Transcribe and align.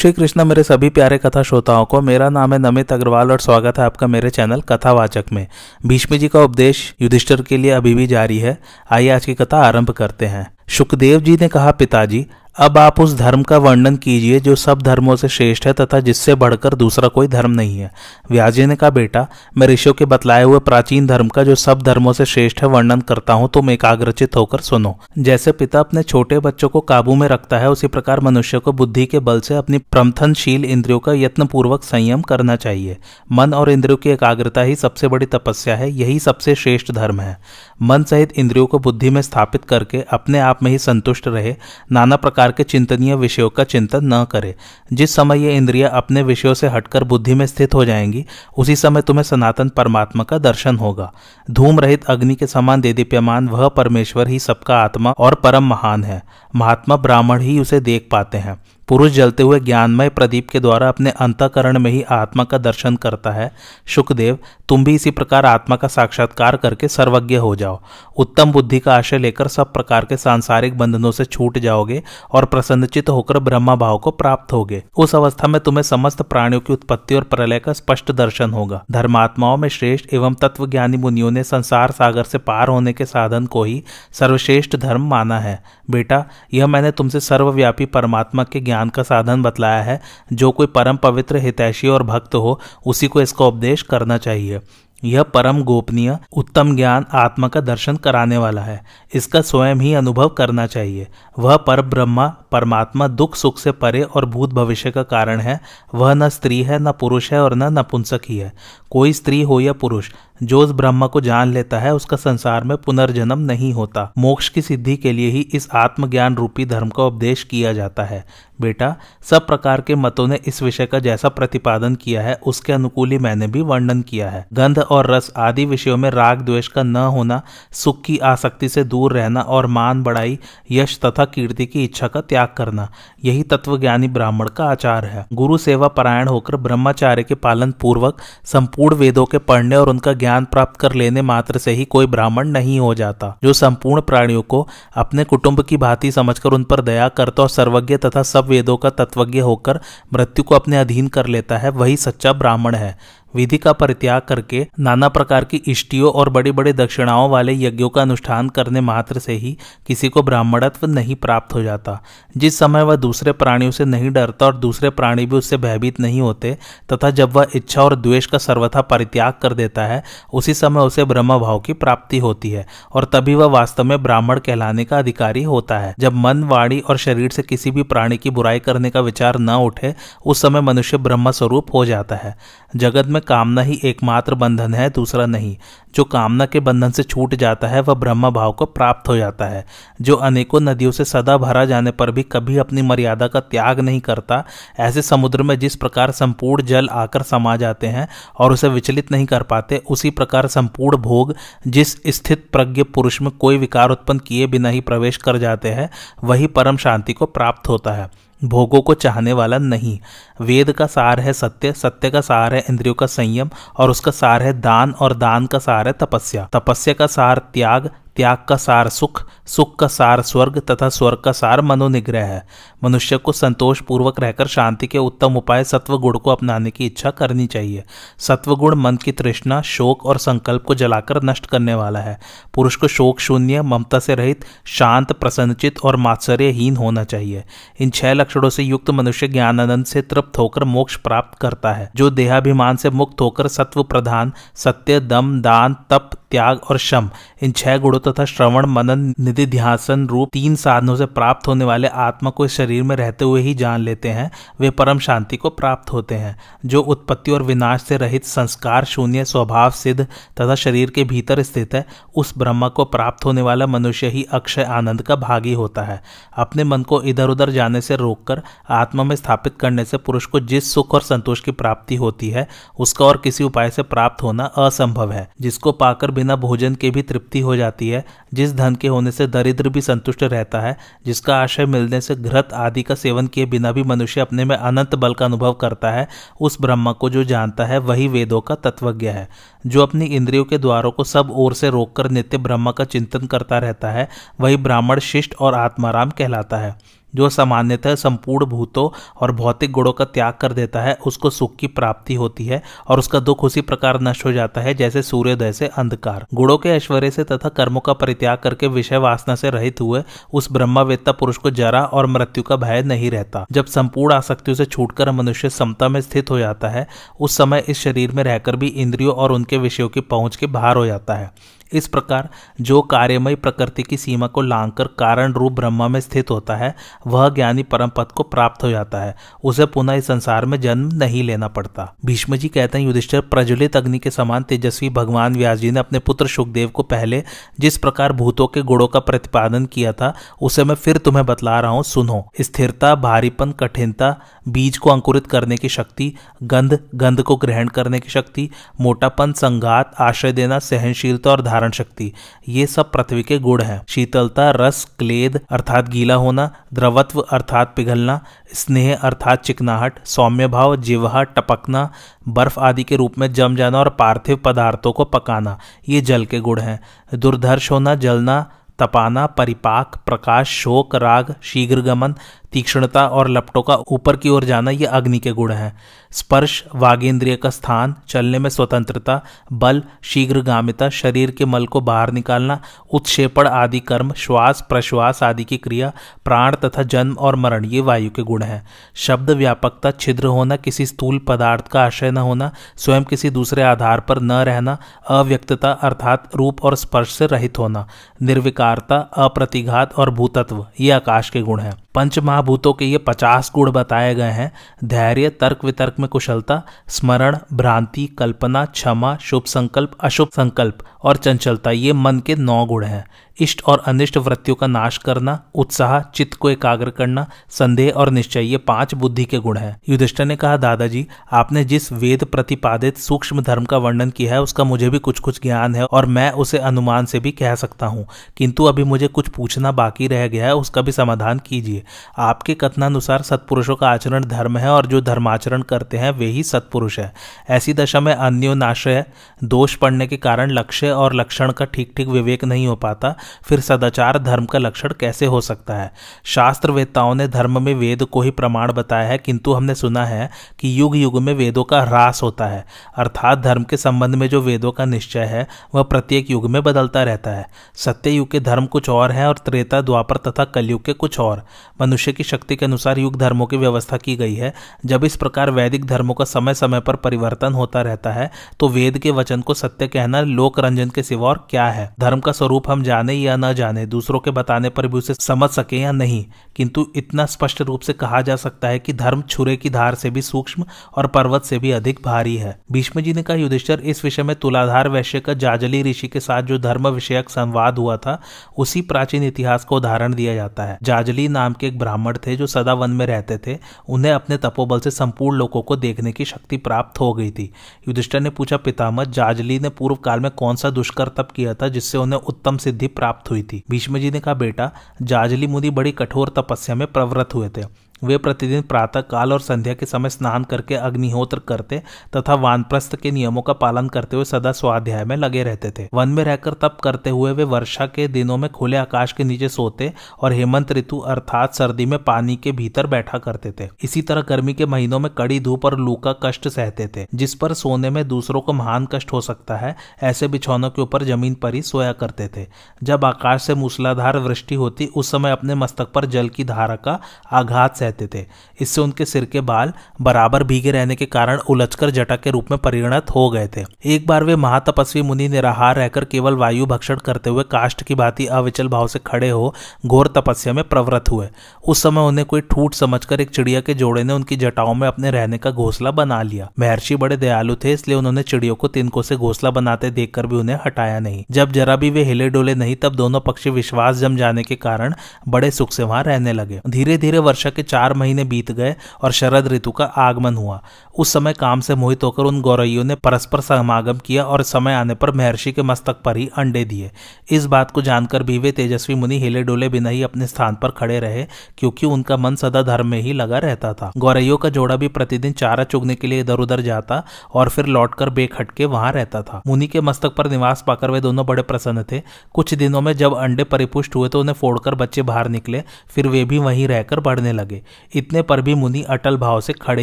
श्री 0.00 0.12
कृष्ण 0.12 0.44
मेरे 0.44 0.62
सभी 0.62 0.88
प्यारे 0.88 1.18
कथा 1.18 1.42
श्रोताओं 1.42 1.84
को, 1.84 2.00
मेरा 2.00 2.28
नाम 2.28 2.52
है 2.52 2.58
नमित 2.58 2.92
अग्रवाल 2.92 3.32
और 3.32 3.40
स्वागत 3.40 3.78
है 3.78 3.84
आपका 3.84 4.06
मेरे 4.06 4.30
चैनल 4.30 4.60
कथावाचक 4.60 5.24
में। 5.32 5.46
भीष्म 5.86 6.16
जी 6.16 6.28
का 6.28 6.42
उपदेश 6.42 6.94
युधिष्ठर 7.00 7.42
के 7.42 7.56
लिए 7.56 7.70
अभी 7.70 7.94
भी 7.94 8.06
जारी 8.06 8.38
है। 8.38 8.58
आइए 8.90 9.08
आज 9.08 9.26
की 9.26 9.34
कथा 9.34 9.58
आरंभ 9.58 9.90
करते 9.90 10.26
हैं। 10.26 10.52
सुखदेव 10.68 11.20
जी 11.20 11.36
ने 11.40 11.48
कहा, 11.48 11.70
पिताजी 11.70 12.26
अब 12.58 12.78
आप 12.78 13.00
उस 13.00 13.14
धर्म 13.14 13.42
का 13.42 13.58
वर्णन 13.58 13.96
कीजिए 13.96 14.40
जो 14.40 14.54
सब 14.56 14.82
धर्मों 14.82 15.16
से 15.16 15.28
श्रेष्ठ 15.28 15.66
है 15.66 15.72
तथा 15.72 16.00
जिससे 16.00 16.34
बढ़कर 16.34 16.74
दूसरा 16.74 17.08
कोई 17.08 17.28
धर्म 17.28 17.50
नहीं 17.50 17.78
है। 17.78 17.90
व्याजी 18.30 18.66
ने 18.66 18.76
कहा, 18.76 18.90
बेटा, 18.90 19.26
मैं 19.56 19.66
ऋषियों 19.66 19.94
के 19.94 20.04
बतलाए 20.04 20.42
हुए 20.42 20.58
प्राचीन 20.58 21.06
धर्म 21.06 21.28
का 21.28 21.44
जो 21.44 21.54
सब 21.54 21.82
धर्मों 21.82 22.12
से 22.12 22.24
श्रेष्ठ 22.24 22.62
है 22.62 22.68
वर्णन 22.68 23.00
करता 23.00 23.32
हूँ, 23.32 23.48
तुम 23.48 23.70
एकाग्रचित 23.70 24.36
होकर 24.36 24.60
सुनो। 24.60 24.98
जैसे 25.18 25.52
पिता 25.52 25.80
अपने 25.80 26.02
छोटे 26.02 26.38
बच्चों 26.38 26.68
को 26.68 26.80
काबू 26.80 27.14
में 27.14 27.28
रखता 27.28 27.58
है, 27.58 27.70
उसी 27.70 27.86
प्रकार 27.86 28.20
मनुष्य 28.20 28.58
को 28.58 28.72
बुद्धि 28.72 29.06
के 29.06 29.18
बल 29.18 29.40
से 29.40 29.54
अपनी 29.54 29.78
प्रमथनशील 29.78 30.64
इंद्रियों 30.64 30.98
का 30.98 31.12
यत्न 31.12 31.46
पूर्वक 31.46 31.82
संयम 31.82 32.22
करना 32.22 32.56
चाहिए। 32.56 32.96
मन 33.32 33.54
और 33.54 33.70
इंद्रियों 33.70 33.96
की 33.96 34.10
एकाग्रता 34.10 34.60
ही 34.60 34.74
सबसे 34.76 35.08
बड़ी 35.08 35.26
तपस्या 35.26 35.76
है, 35.76 35.90
यही 35.90 36.18
सबसे 36.18 36.54
श्रेष्ठ 36.54 36.92
धर्म 36.92 37.20
है। 37.20 37.38
मन 37.82 38.02
सहित 38.02 38.32
इंद्रियों 38.32 38.66
को 38.66 38.78
बुद्धि 38.78 39.10
में 39.10 39.22
स्थापित 39.22 39.64
करके 39.64 40.04
अपने 40.10 40.38
आप 40.38 40.62
में 40.62 40.70
ही 40.70 40.78
संतुष्ट 40.78 41.28
रहे, 41.28 41.56
नाना 41.92 42.16
प्रकार 42.16 42.52
के 42.52 42.62
चिंतनीय 42.62 43.14
विषयों 43.14 43.50
का 43.50 43.64
चिंतन 43.64 44.14
न 44.14 44.24
करे। 44.24 44.54
जिस 44.92 45.14
समय 45.14 45.40
ये 45.40 45.56
इंद्रियाँ 45.56 45.90
अपने 45.90 46.22
विषयों 46.22 46.54
से 46.54 46.68
हटकर 46.68 47.04
बुद्धि 47.04 47.34
में 47.34 47.46
स्थित 47.46 47.74
हो 47.74 47.84
जाएँगी, 47.84 48.26
उसी 48.58 48.76
समय 48.76 49.02
तुम्हें 49.02 49.22
सनातन 49.22 49.68
परमात्मा 49.68 50.24
का 50.24 50.38
दर्शन 50.38 50.76
होगा। 50.76 51.12
धूम 51.50 51.80
रहित 51.80 52.04
अग्नि 52.04 52.34
के 52.34 52.46
समान 52.46 52.80
देदीप्यमान 52.80 53.48
वह 53.48 53.68
परमेश्वर 53.68 54.28
ही 54.28 54.38
सबका 54.38 54.78
आत्मा 54.78 55.10
और 55.10 55.34
परम 55.34 55.64
महान 55.64 56.04
है। 56.04 56.22
महात्मा 56.54 56.96
ब्राह्मण 56.96 57.40
ही 57.40 57.60
उसे 57.60 57.80
देख 57.80 58.08
पाते 58.12 58.38
हैं। 58.38 58.60
पुरुष 58.88 59.10
जलते 59.12 59.42
हुए 59.42 59.60
ज्ञानमय 59.60 60.08
प्रदीप 60.08 60.48
के 60.50 60.60
द्वारा 60.60 60.88
अपने 60.88 61.10
अंतकरण 61.10 61.78
में 61.78 61.90
ही 61.90 62.02
आत्मा 62.02 62.44
का 62.44 62.58
दर्शन 62.58 62.96
करता 62.96 63.30
है। 63.30 63.52
सुखदेव 63.86 64.38
तुम 64.68 64.84
भी 64.84 64.94
इसी 64.94 65.10
प्रकार 65.10 65.46
आत्मा 65.46 65.76
का 65.76 65.88
साक्षात्कार 65.88 66.56
करके 66.56 66.88
सर्वज्ञ 66.88 67.36
हो 67.36 67.56
जाओ। 67.56 67.80
उत्तम 68.16 68.52
बुद्धि 68.52 68.78
का 68.78 68.94
आशय 68.94 69.18
लेकर 69.18 69.48
सब 69.48 69.72
प्रकार 69.72 70.04
के 70.04 70.16
सांसारिक 70.16 70.78
बंधनों 70.78 71.10
से 71.10 71.24
छूट 71.24 71.58
जाओगे 71.58 72.02
और 72.32 72.44
प्रसन्नचित 72.44 73.08
होकर 73.08 73.38
ब्रह्मा 73.38 73.76
भाव 73.76 73.98
को 73.98 74.10
प्राप्त 74.10 74.52
होगे। 74.52 74.84
उस 74.96 75.14
अवस्था 75.14 75.48
में 75.48 75.60
तुम्हें 75.60 75.82
समस्त 75.82 76.22
प्राणियों 76.22 76.60
की 76.60 76.72
उत्पत्ति 76.72 77.14
और 77.14 77.22
प्रलय 77.22 77.58
का 77.58 77.72
स्पष्ट 77.72 78.12
दर्शन 78.12 78.50
होगा। 78.50 78.84
धर्मात्माओं 78.90 79.56
में 79.56 79.68
श्रेष्ठ 79.68 80.14
एवं 80.14 80.34
तत्व 80.34 80.66
ज्ञानी 80.66 80.96
मुनियों 80.96 81.30
ने 81.30 81.44
संसार 81.44 81.90
सागर 81.90 82.22
से 82.22 82.38
पार 82.38 82.68
होने 82.68 82.92
के 82.92 83.04
साधन 83.04 83.46
को 83.46 83.64
ही 83.64 83.84
सर्वश्रेष्ठ 84.12 84.76
धर्म 84.76 85.08
माना 85.08 85.40
है। 85.40 85.62
बेटा, 85.90 86.24
यह 86.54 86.66
मैंने 86.66 86.90
तुमसे 86.90 87.20
सर्वव्यापी 87.20 87.86
परमात्मा 87.86 88.44
के 88.44 88.60
ज्ञान 88.60 88.77
ज्ञान 88.78 88.88
का 88.88 89.02
साधन 89.02 89.42
बतलाया 89.42 89.82
है। 89.82 90.00
जो 90.32 90.50
कोई 90.50 90.66
परम 90.66 90.96
पवित्र, 90.96 91.36
हितैषी 91.36 91.88
और 91.88 92.02
भक्त 92.02 92.34
हो, 92.34 92.60
उसी 92.86 93.08
को 93.08 93.20
इसका 93.20 93.44
उपदेश 93.44 93.82
करना 93.82 94.18
चाहिए। 94.18 94.60
यह 95.04 95.22
परम 95.22 95.62
गोपनीय, 95.62 96.18
उत्तम 96.32 96.76
ज्ञान 96.76 97.06
आत्मा 97.12 97.48
का 97.48 97.60
दर्शन 97.60 97.96
कराने 97.96 98.38
वाला 98.38 98.62
है। 98.62 98.84
इसका 99.14 99.40
स्वयं 99.40 99.76
ही 99.76 99.94
अनुभव 99.94 100.28
करना 100.28 100.66
चाहिए। 100.66 101.06
वह 101.38 101.56
पर 101.56 101.82
ब्रह्मा 101.82 102.28
परमात्मा 102.52 103.08
दुख, 103.08 103.36
सुख 103.36 103.58
से 103.58 103.72
परे 103.72 104.02
और 104.02 104.26
भूत 104.26 104.50
भविष्य 104.50 104.90
का 104.90 105.02
कारण 105.02 105.40
है। 105.40 105.60
वह 105.94 106.14
न 106.14 106.28
स्त्री 106.28 106.62
है, 106.62 106.78
न 106.78 106.92
पुरुष 106.92 107.32
है 107.32 107.42
और 107.42 107.54
न 107.54 107.78
नपुंसक 107.78 108.20
ही 108.28 108.38
है। 108.38 108.52
कोई 108.90 109.12
स्त्री 109.12 109.42
हो 109.42 109.60
या 109.60 109.72
पुरुष, 109.72 110.10
जो 110.42 110.60
उस 110.60 110.70
ब्रह्म 110.70 111.06
को 111.06 111.20
जान 111.20 111.52
लेता 111.52 111.78
है, 111.78 111.94
उसका 111.94 112.16
संसार 112.16 112.64
में 112.64 112.78
पुनर्जन्म 112.78 113.38
नहीं 113.38 113.72
होता। 113.72 114.12
मोक्ष 114.18 114.48
की 114.48 114.62
सिद्धि 114.62 114.96
के 114.96 115.12
लिए 115.12 115.30
ही 115.30 115.40
इस 115.40 115.68
आत्मज्ञान 115.74 116.34
रूपी 116.34 116.64
धर्म 116.64 116.88
का 116.88 117.02
उपदेश 117.02 117.42
किया 117.42 117.72
जाता 117.72 118.04
है। 118.04 118.24
बेटा, 118.60 118.94
सब 119.22 119.46
प्रकार 119.46 119.80
के 119.80 119.94
मतों 119.94 120.26
ने 120.26 120.40
इस 120.46 120.62
विषय 120.62 120.86
का 120.86 120.98
जैसा 120.98 121.28
प्रतिपादन 121.28 121.94
किया 121.94 122.22
है, 122.22 122.34
उसके 122.46 122.72
अनुकूल 122.72 123.10
ही 123.10 123.18
मैंने 123.18 123.46
भी 123.46 123.60
वर्णन 123.60 124.02
किया 124.02 124.30
है। 124.30 124.46
गंध 124.52 124.78
और 124.78 125.10
रस 125.10 125.32
आदि 125.36 125.64
विषयों 125.64 125.96
में 125.96 126.10
राग 126.10 126.40
द्वेष 126.40 126.68
का 126.68 126.82
न 126.82 126.96
होना, 126.96 127.42
सुख 127.72 128.02
की 128.02 128.18
आसक्ति 128.18 128.68
से 128.68 128.84
दूर 128.84 129.12
रहना 129.12 129.40
और 129.40 129.66
मान 129.66 130.02
बढ़ाई, 130.02 130.38
यश 130.70 130.98
तथा 131.04 131.24
कीर्ति 131.24 131.66
की 131.66 131.84
इच्छा 131.84 132.08
का 132.08 132.20
त्याग 132.20 132.48
करना, 132.56 132.88
यही 133.24 133.42
तत्वज्ञानी 133.42 134.08
ब्राह्मण 134.08 134.48
का 134.48 134.64
आचार 134.64 135.04
है। 135.04 135.26
गुरु 135.32 135.58
सेवा 135.58 135.88
परायण 135.88 136.28
होकर 136.28 136.56
ब्रह्मचार्य 136.56 137.22
के 137.22 137.34
पालन 137.34 137.72
पूर्वक, 137.80 138.18
संपूर्ण 138.44 138.96
वेदों 138.96 139.24
के 139.26 139.38
पढ़ने 139.38 139.76
और 139.76 139.88
उनका 139.88 140.12
ज्ञान 140.12 140.44
प्राप्त 140.44 140.80
कर 140.80 140.92
लेने 140.92 141.22
मात्र 141.22 141.58
से 141.58 141.70
ही 141.70 141.84
कोई 141.84 142.06
ब्राह्मण 142.06 142.48
नहीं 142.48 142.78
हो 142.80 142.94
जाता, 142.94 143.36
जो 143.42 143.52
संपूर्ण 143.52 144.02
प्राणियों 144.02 144.42
को 144.42 144.66
अपने 144.96 145.24
कुटुंब 145.24 145.62
की 145.62 145.76
भांति 145.76 146.12
समझकर 146.12 146.52
उन 146.52 146.64
पर 146.64 146.80
दया 146.80 147.08
करता 147.08 147.42
और 147.42 147.48
सर्वज्ञ 147.48 147.96
तथा 147.96 148.22
सब 148.22 148.47
वेदों 148.48 148.76
का 148.76 148.90
तत्वज्ञ 148.90 149.40
होकर 149.40 149.80
मृत्यु 150.14 150.44
को 150.44 150.54
अपने 150.54 150.78
अधीन 150.78 151.08
कर 151.08 151.26
लेता 151.26 151.58
है, 151.58 151.68
वही 151.70 151.96
सच्चा 151.96 152.32
ब्राह्मण 152.32 152.74
है। 152.74 152.96
विधि 153.34 153.58
का 153.58 153.72
परित्याग 153.72 154.22
करके 154.22 154.66
नाना 154.80 155.08
प्रकार 155.08 155.44
की 155.44 155.56
इष्टियों 155.56 156.12
और 156.12 156.28
बड़ी 156.28 156.52
बड़ी 156.52 156.72
दक्षिणाओं 156.72 157.30
वाले 157.30 157.52
यज्ञों 157.52 157.88
का 157.88 158.02
अनुष्ठान 158.02 158.48
करने 158.48 158.80
मात्र 158.80 159.18
से 159.18 159.32
ही 159.32 159.58
किसी 159.86 160.08
को 160.08 160.22
ब्राह्मणत्व 160.22 160.86
नहीं 160.86 161.14
प्राप्त 161.14 161.54
हो 161.54 161.62
जाता। 161.62 162.02
जिस 162.36 162.58
समय 162.58 162.82
वह 162.82 162.96
दूसरे 162.96 163.32
प्राणियों 163.32 163.70
से 163.70 163.84
नहीं 163.84 164.10
डरता 164.10 164.46
और 164.46 164.56
दूसरे 164.56 164.90
प्राणी 164.90 165.26
भी 165.26 165.36
उससे 165.36 165.56
भयभीत 165.56 166.00
नहीं 166.00 166.20
होते, 166.20 166.58
तथा 166.92 167.10
जब 167.10 167.32
वह 167.32 167.46
इच्छा 167.54 167.82
और 167.82 167.96
द्वेष 167.96 168.26
का 168.26 168.38
सर्वथा 168.38 168.80
परित्याग 168.80 169.34
कर 169.42 169.54
देता 169.54 169.84
है, 169.84 170.02
उसी 170.32 170.54
समय 170.54 170.80
उसे 170.80 171.04
ब्रह्म 171.04 171.38
भाव 171.38 171.60
की 171.60 171.72
प्राप्ति 171.72 172.18
होती 172.18 172.50
है, 172.50 172.66
और 172.92 173.04
तभी 173.04 173.34
वह 173.34 173.46
वास्तव 173.46 173.84
में 173.84 174.02
ब्राह्मण 174.02 174.38
कहलाने 174.38 174.84
का 174.84 174.98
अधिकारी 174.98 175.42
होता 175.42 175.78
है। 175.78 175.94
जब 175.98 176.12
मन, 176.12 176.44
वाणी 176.44 176.80
और 176.80 176.96
शरीर 176.96 177.30
से 177.30 177.42
किसी 177.42 177.70
भी 177.70 177.82
प्राणी 177.82 178.16
की 178.16 178.30
बुराई 178.30 178.58
करने 178.58 178.90
का 178.90 179.00
विचार 179.00 179.38
न 179.38 179.50
उठे, 179.50 179.94
उस 180.26 180.42
समय 180.42 180.60
मनुष्य 180.60 180.96
ब्रह्म 180.96 181.30
स्वरूप 181.30 181.66
हो 181.74 181.84
जाता 181.84 182.16
है। 182.16 182.38
जगत 182.76 183.06
में 183.06 183.22
कामना 183.22 183.62
ही 183.62 183.80
एकमात्र 183.84 184.34
बंधन 184.34 184.74
है, 184.74 184.90
दूसरा 184.90 185.26
नहीं। 185.26 185.56
जो 185.94 186.04
कामना 186.04 186.46
के 186.46 186.60
बंधन 186.60 186.90
से 186.90 187.02
छूट 187.02 187.34
जाता 187.34 187.68
है, 187.68 187.80
वह 187.80 187.94
ब्रह्म 187.94 188.30
भाव 188.30 188.52
को 188.52 188.64
प्राप्त 188.64 189.08
हो 189.08 189.16
जाता 189.16 189.44
है। 189.44 189.66
जो 190.00 190.16
अनेकों 190.16 190.60
नदियों 190.60 190.90
से 190.90 191.04
सदा 191.04 191.36
भरा 191.36 191.64
जाने 191.64 191.90
पर 191.90 192.10
भी 192.10 192.22
कभी 192.22 192.56
अपनी 192.56 192.82
मर्यादा 192.82 193.28
का 193.28 193.40
त्याग 193.40 193.80
नहीं 193.80 194.00
करता, 194.00 194.44
ऐसे 194.78 195.02
समुद्र 195.02 195.42
में 195.42 195.58
जिस 195.58 195.76
प्रकार 195.76 196.10
संपूर्ण 196.10 196.62
जल 196.62 196.88
आकर 196.88 197.22
समा 197.22 197.56
जाते 197.56 197.86
हैं 197.86 198.08
और 198.38 198.52
उसे 198.52 198.68
विचलित 198.68 199.12
नहीं 199.12 199.26
कर 199.26 199.42
पाते, 199.42 199.82
उसी 199.90 200.10
प्रकार 200.10 200.46
संपूर्ण 200.46 200.96
भोग, 200.96 201.34
जिस 201.68 201.96
स्थित 202.06 202.46
प्रज्ञ 202.52 202.82
पुरुष 202.82 203.22
में 203.22 203.30
कोई 203.30 203.58
विकार 203.58 203.90
उत्पन्न 203.90 204.18
किए 204.18 204.46
बिना 204.46 204.68
ही 204.68 204.80
प्रवेश 204.80 205.16
कर 205.16 205.36
जाते 205.36 205.68
हैं, 205.70 205.90
वही 206.24 206.46
परम 206.46 206.76
शांति 206.76 207.12
को 207.12 207.26
प्राप्त 207.26 207.68
होता 207.68 207.92
है। 207.92 208.27
भोगों 208.44 208.80
को 208.82 208.94
चाहने 208.94 209.32
वाला 209.32 209.58
नहीं। 209.58 209.98
वेद 210.40 210.72
का 210.72 210.86
सार 210.86 211.20
है 211.20 211.32
सत्य 211.32 211.72
सत्य 211.72 212.10
का 212.10 212.20
सार 212.20 212.54
है 212.54 212.64
इंद्रियों 212.70 212.94
का 212.94 213.06
संयम, 213.06 213.50
और 213.76 213.90
उसका 213.90 214.10
सार 214.10 214.42
है 214.42 214.60
दान, 214.60 214.90
और 214.90 215.14
दान 215.14 215.46
का 215.46 215.58
सार 215.58 215.86
है 215.86 215.92
तपस्या। 215.92 216.48
तपस्या 216.52 216.94
का 216.94 217.06
सार 217.06 217.38
त्याग 217.38 217.90
त्याग 218.18 218.38
का 218.48 218.56
सार 218.56 218.88
सुख 218.88 219.26
सुख 219.46 219.76
का 219.76 219.86
सार 219.86 220.22
स्वर्ग 220.22 220.58
तथा 220.58 220.88
स्वर्ग 220.88 221.18
का 221.18 221.32
सार 221.32 221.60
मनोनिग्रह 221.60 222.24
है। 222.24 222.46
मनुष्य 222.84 223.16
को 223.16 223.32
संतोष 223.32 223.80
पूर्वक 223.80 224.20
रहकर 224.20 224.46
शांति 224.46 224.86
के 224.86 224.98
उत्तम 224.98 225.36
उपाय 225.36 225.64
सत्व 225.64 225.98
गुण 225.98 226.18
को 226.18 226.30
अपनाने 226.30 226.70
की 226.70 226.86
इच्छा 226.86 227.10
करनी 227.10 227.46
चाहिए। 227.46 227.84
सत्व 228.18 228.56
गुण 228.56 228.74
मन 228.74 228.96
की 228.96 229.12
तृष्णा, 229.12 229.62
शोक 229.62 230.06
और 230.06 230.18
संकल्प 230.18 230.62
को 230.62 230.74
जलाकर 230.74 231.22
नष्ट 231.22 231.46
करने 231.46 231.74
वाला 231.74 231.98
है। 231.98 232.20
पुरुष 232.54 232.76
को 232.76 232.88
शोक 232.88 233.20
शून्य, 233.20 233.62
ममता 233.62 233.98
से 233.98 234.14
रहित, 234.14 234.44
शांत, 234.64 235.12
प्रसन्नचित 235.12 235.80
और 235.84 235.96
मात्सर्यहीन 235.96 236.76
होना 236.76 237.04
चाहिए। 237.04 237.44
इन 237.80 237.90
छह 237.90 238.12
लक्षणों 238.12 238.50
से 238.50 238.62
युक्त 238.62 238.90
मनुष्य 238.90 239.28
ज्ञानानंद 239.28 239.84
से 239.84 240.02
तृप्त 240.02 240.38
होकर 240.38 240.64
मोक्ष 240.64 240.96
प्राप्त 240.96 241.38
करता 241.38 241.72
है। 241.72 241.90
जो 241.96 242.10
देहाभिमान 242.10 242.76
से 242.76 242.90
मुक्त 242.90 243.20
होकर 243.20 243.48
सत्व 243.48 243.82
प्रधान, 243.82 244.32
सत्य, 244.54 245.00
दम, 245.00 245.40
दान, 245.40 245.76
तप, 245.90 246.10
त्याग 246.30 246.60
और 246.70 246.78
शम, 246.78 247.10
इन 247.42 247.52
छह 247.52 247.76
गुणों 247.76 247.98
तथा 248.08 248.24
श्रवण, 248.24 248.66
मनन, 248.66 249.14
निधि, 249.20 249.46
ध्यान, 249.46 249.68
रूप 250.06 250.30
तीन 250.32 250.56
साधनों 250.56 250.96
से 250.96 251.06
प्राप्त 251.06 251.48
होने 251.48 251.64
वाले 251.64 251.88
आत्मा 251.88 252.30
को 252.30 252.48
शरीर 252.48 252.82
में 252.82 252.96
रहते 252.96 253.24
हुए 253.24 253.40
ही 253.40 253.54
जान 253.54 253.80
लेते 253.80 254.08
हैं। 254.08 254.30
वे 254.60 254.70
परम 254.70 254.98
शांति 254.98 255.36
को 255.36 255.50
प्राप्त 255.50 255.92
होते 255.92 256.14
हैं, 256.14 256.36
जो 256.66 256.82
उत्पत्ति 256.82 257.30
और 257.30 257.42
विनाश 257.42 257.82
से 257.82 257.96
रहित 257.96 258.24
संस्कार, 258.24 258.84
शून्य, 258.84 259.24
स्वभाव, 259.24 259.70
सिद्ध 259.70 260.04
तथा 260.04 260.54
शरीर 260.54 260.90
के 260.90 261.04
भीतर 261.04 261.42
स्थित 261.42 261.74
है, 261.74 261.86
उस 262.16 262.34
ब्रह्म 262.38 262.68
को 262.68 262.84
प्राप्त 262.84 263.24
होने 263.24 263.42
वाला 263.42 263.66
मनुष्य 263.66 264.08
ही 264.08 264.26
अक्षय 264.32 264.62
आनंद 264.62 265.02
का 265.02 265.16
भागी 265.16 265.52
होता 265.52 265.82
है। 265.82 266.02
अपने 266.36 266.64
मन 266.64 266.82
को 266.82 267.02
इधर 267.02 267.28
उधर 267.28 267.50
जाने 267.50 267.80
से 267.80 267.96
रोककर, 267.96 268.42
आत्मा 268.70 269.04
में 269.04 269.16
स्थापित 269.16 269.56
करने 269.60 269.84
से 269.84 269.96
पुरुष 269.96 270.26
को 270.26 270.40
जिस 270.40 270.74
सुख 270.74 270.94
और 270.94 271.00
संतोष 271.00 271.40
की 271.40 271.50
प्राप्ति 271.50 271.96
होती 271.96 272.30
है, 272.30 272.48
उसका 272.78 273.04
और 273.04 273.20
किसी 273.24 273.44
उपाय 273.44 273.70
से 273.70 273.82
प्राप्त 273.82 274.22
होना 274.22 274.44
असंभव 274.44 275.12
है, 275.12 275.28
जिसको 275.40 275.72
पाकर 275.72 276.10
बिना 276.10 276.36
भोजन 276.36 276.74
के 276.74 276.90
भी 276.90 277.02
तृप्ति 277.02 277.40
हो 277.40 277.56
जाती 277.56 277.87
है। 277.87 277.87
जिस 278.34 278.54
धन 278.54 278.74
के 278.74 278.88
होने 278.88 279.10
से 279.10 279.26
दरिद्र 279.26 279.68
भी 279.68 279.80
संतुष्ट 279.80 280.22
रहता 280.22 280.60
है, 280.60 280.76
जिसका 281.06 281.36
आशय 281.36 281.66
मिलने 281.66 282.00
से 282.00 282.14
घृत 282.16 282.48
आदि 282.52 282.82
का 282.82 282.94
सेवन 282.94 283.26
किए 283.26 283.46
बिना 283.46 283.72
भी 283.72 283.82
मनुष्य 283.82 284.20
अपने 284.20 284.44
में 284.44 284.56
अनंत 284.56 284.94
बल 284.94 285.14
का 285.14 285.24
अनुभव 285.24 285.52
करता 285.52 285.90
है, 285.90 286.08
उस 286.40 286.58
ब्रह्म 286.60 286.92
को 286.92 287.10
जो 287.10 287.24
जानता 287.24 287.64
है, 287.64 287.78
वही 287.78 288.08
वेदों 288.08 288.40
का 288.40 288.54
तत्वज्ञ 288.54 289.08
है। 289.08 289.28
जो 289.66 289.82
अपनी 289.82 290.04
इंद्रियों 290.04 290.44
के 290.44 290.58
द्वारों 290.58 290.90
को 290.90 291.04
सब 291.04 291.28
ओर 291.32 291.54
से 291.54 291.70
रोककर 291.70 292.10
नित्य 292.10 292.38
ब्रह्म 292.38 292.72
का 292.72 292.84
चिंतन 292.84 293.26
करता 293.26 293.58
रहता 293.58 293.90
है, 293.90 294.08
वही 294.40 294.56
ब्राह्मण 294.56 294.98
शिष्ट 294.98 295.34
और 295.40 295.54
आत्माराम 295.54 296.10
कहलाता 296.10 296.56
है। 296.56 296.97
जो 297.14 297.28
सामान्यतः 297.28 297.94
संपूर्ण 297.94 298.46
भूतों 298.46 298.88
और 299.20 299.32
भौतिक 299.32 299.72
गुणों 299.72 299.92
का 299.92 300.04
त्याग 300.04 300.34
कर 300.40 300.52
देता 300.52 300.80
है, 300.80 300.96
उसको 301.06 301.30
सुख 301.30 301.56
की 301.56 301.66
प्राप्ति 301.66 302.14
होती 302.14 302.46
है 302.46 302.62
और 302.88 302.98
उसका 302.98 303.20
दुख 303.20 303.44
उसी 303.44 303.60
प्रकार 303.60 304.00
नष्ट 304.00 304.24
हो 304.24 304.32
जाता 304.32 304.60
है, 304.60 304.74
जैसे 304.74 305.02
सूर्योदय 305.02 305.52
से 305.52 305.66
अंधकार। 305.68 306.26
गुणों 306.34 306.58
के 306.58 306.68
ऐश्वर्य 306.68 307.10
से 307.10 307.24
तथा 307.24 307.48
कर्मों 307.48 307.80
का 307.80 307.92
परित्याग 307.92 308.38
करके 308.38 308.66
विषय 308.68 308.96
वासना 308.96 309.34
से 309.34 309.50
रहित 309.50 309.80
हुए 309.80 310.02
उस 310.32 310.52
ब्रह्मवेत्ता 310.52 311.12
पुरुष 311.12 311.36
को 311.36 311.50
जरा 311.50 311.82
और 311.82 312.06
मृत्यु 312.06 312.42
का 312.42 312.56
भय 312.56 312.82
नहीं 312.82 313.10
रहता। 313.10 313.46
जब 313.52 313.66
संपूर्ण 313.66 314.14
आसक्तियों 314.14 314.54
से 314.54 314.64
छूटकर 314.64 315.10
मनुष्य 315.10 315.50
समता 315.50 315.88
में 315.88 316.00
स्थित 316.00 316.30
हो 316.30 316.38
जाता 316.38 316.68
है, 316.68 316.86
उस 317.20 317.36
समय 317.36 317.64
इस 317.68 317.80
शरीर 317.80 318.12
में 318.12 318.24
रहकर 318.24 318.56
भी 318.56 318.66
इंद्रियों 318.66 319.14
और 319.14 319.32
उनके 319.32 319.58
विषयों 319.58 319.88
की 319.88 320.00
पहुँच 320.00 320.36
के 320.36 320.46
बाहर 320.46 320.76
हो 320.76 320.86
जाता 320.86 321.14
है। 321.14 321.30
इस 321.72 321.88
प्रकार 321.88 322.28
जो 322.60 322.82
कार्यमय 322.82 323.34
प्रकृति 323.34 323.82
की 323.82 323.96
सीमा 323.96 324.26
को 324.26 324.40
लांघकर 324.40 324.86
कारण 324.86 325.32
रूप 325.32 325.52
ब्रह्मा 325.52 325.88
में 325.88 326.00
स्थित 326.00 326.30
होता 326.30 326.56
है, 326.56 326.74
वह 327.06 327.28
ज्ञानी 327.28 327.62
परम 327.62 327.88
पद 327.88 328.12
को 328.12 328.22
प्राप्त 328.22 328.64
हो 328.64 328.70
जाता 328.70 329.00
है। 329.00 329.16
उसे 329.44 329.66
पुनः 329.66 329.92
इस 329.92 330.06
संसार 330.06 330.46
में 330.46 330.60
जन्म 330.60 330.90
नहीं 330.92 331.22
लेना 331.22 331.48
पड़ता। 331.48 331.94
भीष्म 332.04 332.36
जी 332.36 332.48
कहते 332.48 332.78
हैं, 332.78 332.84
युधिष्ठिर, 332.84 333.20
प्रज्वलित 333.20 333.76
अग्नि 333.76 333.98
के 333.98 334.10
समान 334.10 334.42
तेजस्वी 334.42 334.90
भगवान 334.90 335.36
व्यास 335.36 335.58
जी 335.58 335.70
ने 335.70 335.80
अपने 335.80 335.98
पुत्र 335.98 336.26
सुखदेव 336.26 336.68
को 336.68 336.82
पहले 336.82 337.22
जिस 337.60 337.78
प्रकार 337.78 338.12
भूतों 338.12 338.46
के 338.46 338.62
गुणों 338.62 338.86
का 338.86 339.00
प्रतिपादन 339.00 339.66
किया 339.66 339.92
था, 339.92 340.14
उसे 340.42 340.64
मैं 340.64 340.74
फिर 340.74 340.96
तुम्हें 340.96 341.26
बतला 341.26 341.60
रहा 341.60 341.70
हूँ, 341.70 341.82
सुनो। 341.82 342.30
स्थिरता, 342.40 342.94
भारीपन, 342.94 343.52
कठिनता, 343.52 344.16
बीज 344.48 344.78
को 344.78 344.90
अंकुरित 344.90 345.26
करने 345.26 345.56
की 345.56 345.68
शक्ति, 345.68 346.12
गंध 346.42 346.78
गंध 346.94 347.22
को 347.22 347.36
ग्रहण 347.36 347.68
करने 347.68 348.00
की 348.00 348.08
शक्ति, 348.08 348.50
मोटापन, 348.80 349.32
संघात, 349.32 349.94
आश्रय 350.00 350.32
देना, 350.32 350.58
सहनशीलता 350.58 351.30
और 351.30 351.42
धारण 351.58 351.70
शक्ति। 351.70 352.12
ये 352.48 352.66
सब 352.66 352.92
पृथ्वी 352.92 353.22
के 353.22 353.38
गुण 353.38 353.62
हैं। 353.62 353.80
शीतलता, 353.88 354.50
रस, 354.50 354.84
क्लेद 354.98 355.40
अर्थात 355.50 355.88
गीला 355.88 356.14
होना, 356.14 356.50
द्रवत्व 356.74 357.20
अर्थात 357.20 357.72
पिघलना, 357.76 358.20
स्नेह 358.52 358.94
अर्थात 358.96 359.42
चिकनाहट 359.42 360.04
सौम्य 360.04 360.46
भाव 360.46 360.76
जिवहा 360.76 361.22
टपकना, 361.22 361.90
बर्फ़ 362.28 362.60
आदि 362.60 362.82
के 362.82 362.96
रूप 362.96 363.18
में 363.18 363.32
जम 363.32 363.56
जाना 363.56 363.78
और 363.78 363.88
पार्थिव 363.88 364.36
पदार्थों 364.36 364.92
को 364.92 365.04
पकाना, 365.04 365.58
ये 365.88 366.00
जल 366.00 366.24
के 366.24 366.40
गुण 366.40 366.60
हैं। 366.60 366.80
दुर्धर्ष 367.14 367.70
होना, 367.70 367.94
जलना, 367.94 368.38
तपाना, 368.78 369.26
परिपाक, 369.26 369.96
प्रकाश, 370.06 370.48
शोक, 370.48 370.94
राग, 370.94 371.34
शीघ्र 371.42 371.80
गमन, 371.80 372.14
तीक्ष्णता 372.52 373.06
और 373.06 373.28
लपटों 373.28 373.62
का 373.62 373.76
ऊपर 373.88 374.16
की 374.16 374.28
ओर 374.28 374.44
जाना, 374.44 374.70
ये 374.70 374.86
अग्नि 374.86 375.18
के 375.18 375.32
गुण 375.32 375.52
हैं। 375.52 375.76
स्पर्श 376.10 376.64
वागेंद्रिय 376.74 377.36
का 377.36 377.50
स्थान, 377.50 377.94
चलने 378.08 378.38
में 378.38 378.50
स्वतंत्रता, 378.50 379.24
बल, 379.52 379.82
शीघ्रगामिता, 380.02 380.88
शरीर 380.88 381.30
के 381.30 381.44
मल 381.44 381.66
को 381.66 381.80
बाहर 381.80 382.10
निकालना, 382.10 382.60
उत्क्षेपण 382.92 383.48
आदि 383.48 383.80
कर्म, 383.80 384.12
श्वास, 384.12 384.66
प्रश्वास 384.68 385.22
आदि 385.22 385.44
की 385.44 385.56
क्रिया, 385.56 385.92
प्राण 386.24 386.56
तथा 386.56 386.82
जन्म 386.82 387.14
और 387.14 387.36
मरण, 387.36 387.64
ये 387.64 387.80
वायु 387.80 388.10
के 388.10 388.22
गुण 388.22 388.42
हैं। 388.42 388.66
शब्द 388.94 389.30
व्यापकता, 389.30 389.90
छिद्र 389.90 390.26
होना, 390.26 390.56
किसी 390.56 390.86
स्थूल 390.86 391.18
पदार्थ 391.18 391.68
का 391.68 391.84
आशय 391.84 392.10
न 392.10 392.16
होना, 392.16 392.52
स्वयं 392.76 393.04
किसी 393.04 393.30
दूसरे 393.30 393.62
आधार 393.62 394.00
पर 394.00 394.20
न 394.20 394.32
रहना, 394.32 394.78
अव्यक्तता 395.08 395.70
अर्थात 395.70 396.36
रूप 396.36 396.64
और 396.64 396.76
स्पर्श 396.76 397.08
से 397.08 397.26
रहित 397.26 397.58
होना, 397.58 397.88
निर्विकारता, 398.22 398.96
अप्रतिघात 398.96 399.94
और 399.94 400.10
भूतत्व, 400.10 400.66
ये 400.80 400.90
आकाश 400.90 401.30
के 401.30 401.40
गुण 401.40 401.60
हैं। 401.60 401.88
पंच 401.94 402.18
महाभूतों 402.18 402.72
के 402.72 402.84
ये 402.84 402.98
पचास 402.98 403.52
गुण 403.54 403.70
बताए 403.70 404.14
गए 404.14 404.30
हैं। 404.30 404.52
धैर्य, 404.84 405.28
तर्क 405.28 405.64
वितर्क 405.64 405.94
में 405.98 406.08
कुशलता, 406.08 406.62
स्मरण, 406.88 407.38
भ्रांति, 407.52 408.06
कल्पना, 408.06 408.64
क्षमा, 408.64 409.16
शुभ 409.16 409.42
संकल्प, 409.46 409.92
अशुभ 410.00 410.28
संकल्प 410.28 410.78
और 411.02 411.16
चंचलता, 411.16 411.70
ये 411.70 411.92
मन 411.92 412.18
के 412.18 412.34
नौ 412.34 412.64
गुण 412.66 412.84
हैं। 412.84 413.06
इष्ट 413.40 413.62
और 413.66 413.82
अनिष्ट 413.86 414.16
वृत्तियों 414.16 414.54
का 414.54 414.66
नाश 414.66 414.98
करना, 414.98 415.42
उत्साह, 415.54 416.00
चित्त 416.00 416.36
को 416.36 416.50
एकाग्र 416.50 416.90
करना, 416.90 417.30
संदेह 417.50 417.92
और 417.92 418.10
निश्चय, 418.10 418.40
ये 418.40 418.56
पाँच 418.56 418.94
बुद्धि 418.94 419.24
के 419.24 419.38
गुण 419.38 419.56
हैं। 419.56 419.80
युधिष्ठर 419.88 420.24
ने 420.24 420.36
कहा, 420.36 420.56
दादाजी, 420.56 421.06
आपने 421.32 421.64
जिस 421.64 421.92
वेद 421.92 422.24
प्रतिपादित 422.24 422.98
सूक्ष्म 422.98 423.42
धर्म 423.42 423.64
का 423.64 423.78
वर्णन 423.78 424.10
किया 424.10 424.32
है, 424.32 424.42
उसका 424.42 424.64
मुझे 424.64 424.90
भी 424.90 424.98
कुछ 424.98 425.18
कुछ 425.18 425.42
ज्ञान 425.42 425.74
है 425.74 425.84
और 425.84 426.06
मैं 426.06 426.30
उसे 426.30 426.58
अनुमान 426.58 427.06
से 427.06 427.20
भी 427.20 427.30
कह 427.30 427.54
सकता 427.54 427.86
हूँ। 427.86 428.06
किंतु 428.36 428.64
अभी 428.64 428.84
मुझे 428.84 429.08
कुछ 429.08 429.28
पूछना 429.28 429.72
बाकी 429.72 430.08
रह 430.08 430.28
गया 430.28 430.46
है, 430.46 430.54
उसका 430.54 430.82
भी 430.82 430.92
समाधान 430.92 431.38
कीजिए। 431.38 431.82
आपके 432.18 432.54
कथनानुसार 432.54 433.22
सत्पुरुषों 433.22 433.76
का 433.76 433.90
आचरण 433.90 434.24
धर्म 434.24 434.58
है 434.58 434.68
और 434.68 434.86
जो 434.86 435.00
धर्माचरण 435.00 435.62
करते 435.62 435.87
हैं, 435.96 436.10
वे 436.10 436.26
ही 436.26 436.42
सत्पुरुष 436.42 436.98
है। 436.98 437.12
ऐसी 437.50 437.74
दशा 437.74 438.00
में 438.00 438.14
अन्योनाश्रय, 438.14 439.04
दोष 439.44 439.74
पड़ने 439.74 440.06
के 440.06 440.16
कारण 440.16 440.50
लक्ष्य 440.50 440.90
और 440.90 441.14
लक्षण 441.14 441.52
का 441.52 441.64
ठीक 441.64 441.92
ठीक 441.96 442.08
विवेक 442.08 442.44
नहीं 442.44 442.66
हो 442.66 442.76
पाता, 442.76 443.14
फिर 443.44 443.60
सदाचार 443.60 444.18
धर्म 444.18 444.44
का 444.44 444.58
लक्षण 444.58 444.92
कैसे 445.00 445.26
हो 445.26 445.40
सकता 445.40 445.74
है? 445.74 445.92
शास्त्र 446.24 446.70
वेताओं 446.70 447.14
ने 447.14 447.28
धर्म 447.28 447.62
में 447.62 447.74
वेद 447.74 448.02
को 448.02 448.22
ही 448.22 448.30
प्रमाण 448.30 448.72
बताया 448.72 449.08
है, 449.08 449.18
किंतु 449.18 449.52
हमने 449.52 449.74
सुना 449.74 450.04
है 450.06 450.30
कि 450.60 450.80
युग 450.80 450.96
युग 450.96 451.20
में 451.22 451.32
वेदों 451.34 451.64
का 451.64 451.80
ह्रास 451.82 452.22
होता 452.22 452.46
है। 452.46 452.64
अर्थात 452.96 453.38
धर्म 453.38 453.62
के 453.62 453.76
संबंध 453.76 454.14
में 454.14 454.28
जो 454.28 454.40
वेदों 454.40 454.72
का 454.72 454.84
निश्चय 454.84 455.24
है, 455.24 455.46
वह 455.74 455.82
प्रत्येक 455.82 456.30
युग 456.30 456.46
में 456.50 456.62
बदलता 456.62 457.02
रहता 457.02 457.30
है। 457.30 457.46
सत्य 457.74 458.10
युग 458.10 458.30
के 458.30 458.40
धर्म 458.40 458.66
कुछ 458.66 458.88
और 458.88 459.12
है 459.12 459.26
और 459.28 459.38
त्रेता, 459.38 459.80
द्वापर 459.80 460.16
तथा 460.16 460.44
कलयुग 460.44 460.84
के 460.84 460.92
कुछ 460.92 461.18
और। 461.20 461.42
मनुष्य 461.80 462.12
की 462.12 462.24
शक्ति 462.24 462.56
के 462.56 462.66
अनुसार 462.66 462.98
युग 462.98 463.16
धर्मों 463.16 463.46
की 463.46 463.56
व्यवस्था 463.56 463.96
की 463.96 464.16
गई 464.16 464.34
है। 464.34 464.52
जब 464.86 465.04
इस 465.04 465.16
प्रकार 465.16 465.50
वैदिक 465.50 465.77
धर्मों 465.84 466.14
का 466.14 466.24
समय 466.24 466.54
समय 466.54 466.80
पर 466.80 466.96
परिवर्तन 466.96 467.52
होता 467.52 467.82
रहता 467.82 468.12
है 468.12 468.30
तो 468.60 468.68
वेद 468.68 468.98
के 468.98 469.10
वचन 469.10 469.40
को 469.40 469.54
सत्य 469.54 469.88
कहना 469.88 470.20
लोक 470.20 470.60
रंजन 470.60 470.88
के 470.88 471.02
सिवा 471.02 471.28
और 471.28 471.46
क्या 471.50 471.66
है? 471.66 471.94
धर्म 472.00 472.20
का 472.20 472.32
स्वरूप 472.32 472.70
हम 472.70 472.82
जाने 472.82 473.12
या 473.12 473.36
न 473.36 473.52
जाने, 473.52 473.86
दूसरों 473.86 474.20
के 474.20 474.30
बताने 474.30 474.68
पर 474.68 474.86
भी 474.86 474.98
उसे 474.98 475.14
समझ 475.14 475.50
सके 475.50 475.76
या 475.76 475.92
नहीं? 475.92 476.24
किंतु 476.56 476.86
इतना 476.96 477.26
स्पष्ट 477.26 477.62
रूप 477.62 477.80
से 477.80 477.92
कहा 477.92 478.20
जा 478.20 478.36
सकता 478.36 478.68
है 478.68 478.78
कि 478.78 478.92
धर्म 478.92 479.22
छुरे 479.22 479.56
की 479.56 479.70
धार 479.70 479.94
से 479.94 480.10
भी 480.10 480.22
सूक्ष्म 480.22 480.64
और 480.96 481.06
पर्वत 481.06 481.42
से 481.42 481.58
भी 481.58 481.70
अधिक 481.70 482.00
भारी 482.04 482.36
है। 482.36 482.58
भीष्म 482.72 483.00
जी 483.00 483.12
ने 483.12 483.22
कहा, 483.22 483.36
युधिष्ठर, 483.36 483.80
इस 483.80 484.04
विषय 484.04 484.22
में 484.22 484.36
तुलाधार 484.36 484.88
वैश्य 484.88 485.20
का 485.20 485.34
जाजली 485.34 485.82
ऋषि 485.82 486.08
के 486.08 486.20
साथ 486.20 486.42
जो 486.42 486.58
धर्म 486.58 486.88
विषयक 486.88 487.30
संवाद 487.30 487.78
हुआ 487.78 487.96
था, 487.96 488.20
उसी 488.58 488.82
प्राचीन 488.82 489.22
इतिहास 489.22 489.64
को 489.64 489.76
उदाहरण 489.76 490.14
दिया 490.14 490.34
जाता 490.34 490.62
है। 490.62 490.78
जाजली 490.82 491.28
नाम 491.28 491.52
के 491.52 491.66
एक 491.66 491.78
ब्राह्मण 491.78 492.18
थे 492.26 492.36
जो 492.36 492.46
सदा 492.46 492.72
वन 492.72 492.90
में 492.90 493.06
रहते 493.06 493.38
थे। 493.46 493.58
उन्हें 493.88 494.12
अपने 494.12 494.36
तपोबल 494.36 494.80
से 494.80 494.90
संपूर्ण 494.90 495.36
लोगों 495.36 495.62
को 495.68 495.76
देखने 495.76 496.12
की 496.12 496.24
शक्ति 496.24 496.56
प्राप्त 496.56 497.00
हो 497.00 497.12
गई 497.14 497.30
थी। 497.30 497.52
युधिष्ठर 497.88 498.20
ने 498.20 498.30
पूछा, 498.30 498.56
पितामह, 498.56 499.04
जाजली 499.04 499.58
ने 499.58 499.68
पूर्व 499.68 499.94
काल 499.94 500.20
में 500.20 500.30
कौन 500.30 500.56
सा 500.56 500.70
दुष्कर 500.70 501.08
तप 501.08 501.28
किया 501.36 501.54
था 501.54 501.68
जिससे 501.68 501.98
उन्हें 501.98 502.20
उत्तम 502.20 502.56
सिद्धि 502.56 502.86
प्राप्त 502.86 503.30
हुई 503.30 503.42
थी? 503.42 503.62
भीष्म 503.70 503.98
जी 503.98 504.10
ने 504.10 504.20
कहा, 504.20 504.34
बेटा, 504.34 504.70
जाजली 505.02 505.46
मुनि 505.46 505.70
बड़ी 505.70 505.92
कठोर 505.92 506.32
तपस्या 506.36 506.74
में 506.74 506.86
प्रवृत्त 506.92 507.34
हुए 507.34 507.48
थे। 507.48 507.87
वे 508.04 508.18
प्रतिदिन 508.18 508.62
प्रातः, 508.62 509.00
काल 509.00 509.32
और 509.32 509.40
संध्या 509.40 509.74
के 509.74 509.86
समय 509.86 510.10
स्नान 510.10 510.44
करके 510.44 510.74
अग्निहोत्र 510.74 511.38
करते 511.38 511.82
तथा 512.16 512.34
वानप्रस्थ 512.34 512.96
के 512.96 513.10
नियमों 513.10 513.42
का 513.42 513.52
पालन 513.52 513.88
करते 513.88 514.16
हुए 514.16 514.24
सदा 514.24 514.52
स्वाध्याय 514.52 515.04
में 515.04 515.16
लगे 515.16 515.42
रहते 515.42 515.70
थे। 515.70 515.88
वन 515.94 516.08
में 516.08 516.22
रहकर 516.24 516.52
तप 516.52 516.76
करते 516.82 517.10
हुए 517.10 517.32
वे 517.32 517.44
वर्षा 517.44 517.86
के 517.86 518.06
दिनों 518.08 518.36
में 518.36 518.50
खुले 518.50 518.76
आकाश 518.76 519.12
के 519.12 519.24
नीचे 519.24 519.48
सोते 519.48 519.92
और 520.20 520.32
हेमंत 520.32 520.72
ऋतु 520.72 520.98
अर्थात 520.98 521.54
सर्दी 521.54 521.86
में 521.86 521.98
पानी 522.04 522.36
के 522.36 522.52
भीतर 522.52 522.86
बैठा 522.86 523.18
करते 523.18 523.52
थे। 523.60 523.68
इसी 523.82 524.02
तरह 524.02 524.22
गर्मी 524.22 524.54
के 524.54 524.66
महीनों 524.66 524.98
में 524.98 525.10
कड़ी 525.12 525.40
धूप 525.40 525.64
और 525.64 525.78
लू 525.78 525.94
का 525.94 526.12
कष्ट 526.22 526.48
सहते 526.48 526.86
थे, 526.86 527.06
जिस 527.14 527.34
पर 527.34 527.52
सोने 527.54 527.90
में 527.90 528.06
दूसरों 528.08 528.40
को 528.40 528.52
महान 528.52 528.86
कष्ट 528.86 529.12
हो 529.12 529.20
सकता 529.20 529.56
है, 529.56 529.74
ऐसे 530.02 530.28
बिछौनों 530.28 530.70
के 530.70 530.82
ऊपर 530.82 531.04
ज़मीन 531.04 531.34
पर 531.34 531.54
ही 531.54 531.62
सोया 531.62 531.92
करते 531.92 532.28
थे। 532.36 532.46
जब 532.82 533.04
आकाश 533.04 533.42
से 533.42 533.54
मूसलाधार 533.54 534.18
वृष्टि 534.18 534.54
होती, 534.54 534.86
उस 534.86 535.10
समय 535.10 535.30
अपने 535.30 535.54
मस्तक 535.54 535.92
पर 535.92 536.06
जल 536.06 536.28
की 536.28 536.44
धारा 536.44 536.76
का 536.76 536.98
आघात 537.32 537.76
रहते 537.88 538.06
थे। 538.14 538.24
इससे 538.60 538.80
उनके 538.80 539.04
सिर 539.04 539.24
के 539.24 539.40
बाल 539.42 539.72
बराबर 540.00 540.42
भीगे 540.44 540.70
रहने 540.70 540.96
के 540.96 541.06
कारण 541.08 541.38
उलझकर 541.48 541.90
जटा 541.90 542.16
के 542.16 542.30
रूप 542.30 542.50
में 542.50 542.58
परिणत 542.58 543.10
हो 543.10 543.28
गए 543.30 543.48
थे। 543.56 543.64
एक 543.86 544.06
बार 544.06 544.24
वे 544.24 544.36
महातपस्वी 544.36 545.02
मुनि 545.02 545.28
निराहार 545.28 545.76
रहकर 545.76 546.04
केवल 546.04 546.34
वायु 546.34 546.66
भक्षण 546.66 546.96
करते 546.96 547.30
हुए 547.30 547.42
काष्ट 547.42 547.82
की 547.82 547.94
भांति 547.94 548.26
अविचल 548.28 548.68
भाव 548.68 548.86
से 548.86 548.98
खड़े 549.06 549.28
हो 549.30 549.54
घोर 549.86 550.12
तपस्या 550.16 550.52
में 550.52 550.62
प्रवृत्त 550.64 551.10
हुए। 551.10 551.28
उस 551.64 551.82
समय 551.82 552.00
उन्हें 552.00 552.26
कोई 552.26 552.40
ठूट 552.50 552.74
समझकर 552.74 553.20
एक 553.20 553.30
चिड़िया 553.30 553.60
के 553.60 553.74
जोड़े 553.74 554.02
ने 554.04 554.12
उनकी 554.12 554.36
जटाओं 554.36 554.74
में 554.74 554.86
अपने 554.88 555.10
रहने 555.10 555.38
का 555.38 555.50
घोसला 555.50 555.90
बना 555.90 556.22
लिया। 556.22 556.50
महर्षि 556.58 556.96
बड़े 556.96 557.16
दयालु 557.16 557.54
थे, 557.54 557.72
इसलिए 557.72 557.96
उन्होंने 557.96 558.22
चिड़ियों 558.22 558.54
को 558.54 558.68
तिनको 558.68 559.02
से 559.02 559.16
घोसला 559.16 559.50
बनाते 559.50 559.90
देखकर 559.90 560.26
भी 560.26 560.36
उन्हें 560.36 560.58
हटाया 560.66 560.98
नहीं। 561.00 561.24
जब 561.30 561.52
जरा 561.52 561.76
भी 561.76 561.90
वे 561.90 562.04
हिले 562.04 562.28
डोले 562.28 562.54
नहीं, 562.54 562.76
तब 562.76 562.94
दोनों 562.94 563.20
पक्षी 563.20 563.50
विश्वास 563.50 563.96
जम 563.96 564.16
जाने 564.16 564.42
के 564.42 564.56
कारण 564.56 564.94
बड़े 565.28 565.50
सुख 565.50 565.72
से 565.72 565.82
वहाँ 565.82 566.02
रहने 566.02 566.32
लगे। 566.32 566.60
धीरे 566.68 566.96
धीरे 566.98 567.18
वर्षा 567.18 567.50
के 567.50 567.62
चार 567.78 567.94
महीने 567.94 568.24
बीत 568.24 568.50
गए 568.52 568.74
और 569.02 569.12
शरद 569.12 569.48
ऋतु 569.48 569.70
का 569.70 569.84
आगमन 569.84 570.34
हुआ। 570.34 570.60
उस 570.98 571.12
समय 571.12 571.32
काम 571.32 571.60
से 571.60 571.74
मोहित 571.74 572.04
होकर 572.04 572.22
उन 572.22 572.40
गौरैयों 572.42 572.84
ने 572.84 572.94
परस्पर 572.94 573.40
समागम 573.40 573.98
किया 573.98 574.24
और 574.24 574.42
समय 574.42 574.74
आने 574.74 574.94
पर 574.94 575.10
महर्षि 575.10 575.52
के 575.52 575.62
मस्तक 575.62 576.00
पर 576.04 576.16
ही 576.16 576.28
अंडे 576.36 576.64
दिए। 576.64 576.90
इस 577.30 577.46
बात 577.46 577.70
को 577.70 577.82
जानकर 577.82 578.22
भी 578.22 578.38
वे 578.38 578.52
तेजस्वी 578.52 578.94
मुनि 578.94 579.18
हिले 579.20 579.42
डोले 579.42 579.68
बिना 579.68 579.88
ही 579.88 580.02
अपने 580.02 580.26
स्थान 580.26 580.54
पर 580.54 580.70
खड़े 580.70 580.98
रहे, 581.00 581.24
क्योंकि 581.58 581.86
उनका 581.86 582.16
मन 582.16 582.36
सदा 582.36 582.62
धर्म 582.62 582.86
में 582.86 583.00
ही 583.00 583.12
लगा 583.12 583.38
रहता 583.38 583.72
था। 583.72 583.92
गौरैयों 583.98 584.36
का 584.36 584.48
जोड़ा 584.48 584.76
भी 584.76 584.88
प्रतिदिन 584.88 585.32
चारा 585.32 585.64
चुगने 585.64 585.94
के 585.94 586.06
लिए 586.06 586.20
इधर 586.20 586.38
उधर 586.38 586.60
जाता 586.60 587.02
और 587.34 587.48
फिर 587.48 587.66
लौटकर 587.68 588.10
बेखटके 588.10 588.64
वहाँ 588.66 588.92
रहता 588.92 589.22
था। 589.22 589.42
मुनि 589.46 589.66
के 589.66 589.80
मस्तक 589.80 590.14
पर 590.14 590.30
निवास 590.30 590.64
पाकर 590.66 590.90
वे 590.90 591.00
दोनों 591.00 591.26
बड़े 591.26 591.42
प्रसन्न 591.44 591.84
थे। 591.92 592.02
कुछ 592.34 592.54
दिनों 592.54 592.80
में 592.80 592.92
जब 592.94 593.16
अंडे 593.16 593.44
परिपुष्ट 593.46 593.96
हुए 593.96 594.08
तो 594.08 594.20
उन्हें 594.20 594.34
फोड़कर 594.34 594.74
बच्चे 594.74 595.02
बाहर 595.02 595.28
निकले, 595.28 595.62
फिर 595.88 596.08
वे 596.08 596.24
भी 596.24 596.38
वहीं 596.38 596.66
रहकर 596.68 597.00
बढ़ने 597.00 597.32
लगे। 597.32 597.62
इतने 597.94 598.22
पर 598.22 598.40
भी 598.40 598.54
मुनि 598.54 598.82
अटल 598.82 599.16
भाव 599.16 599.40
से 599.40 599.52
खड़े 599.52 599.82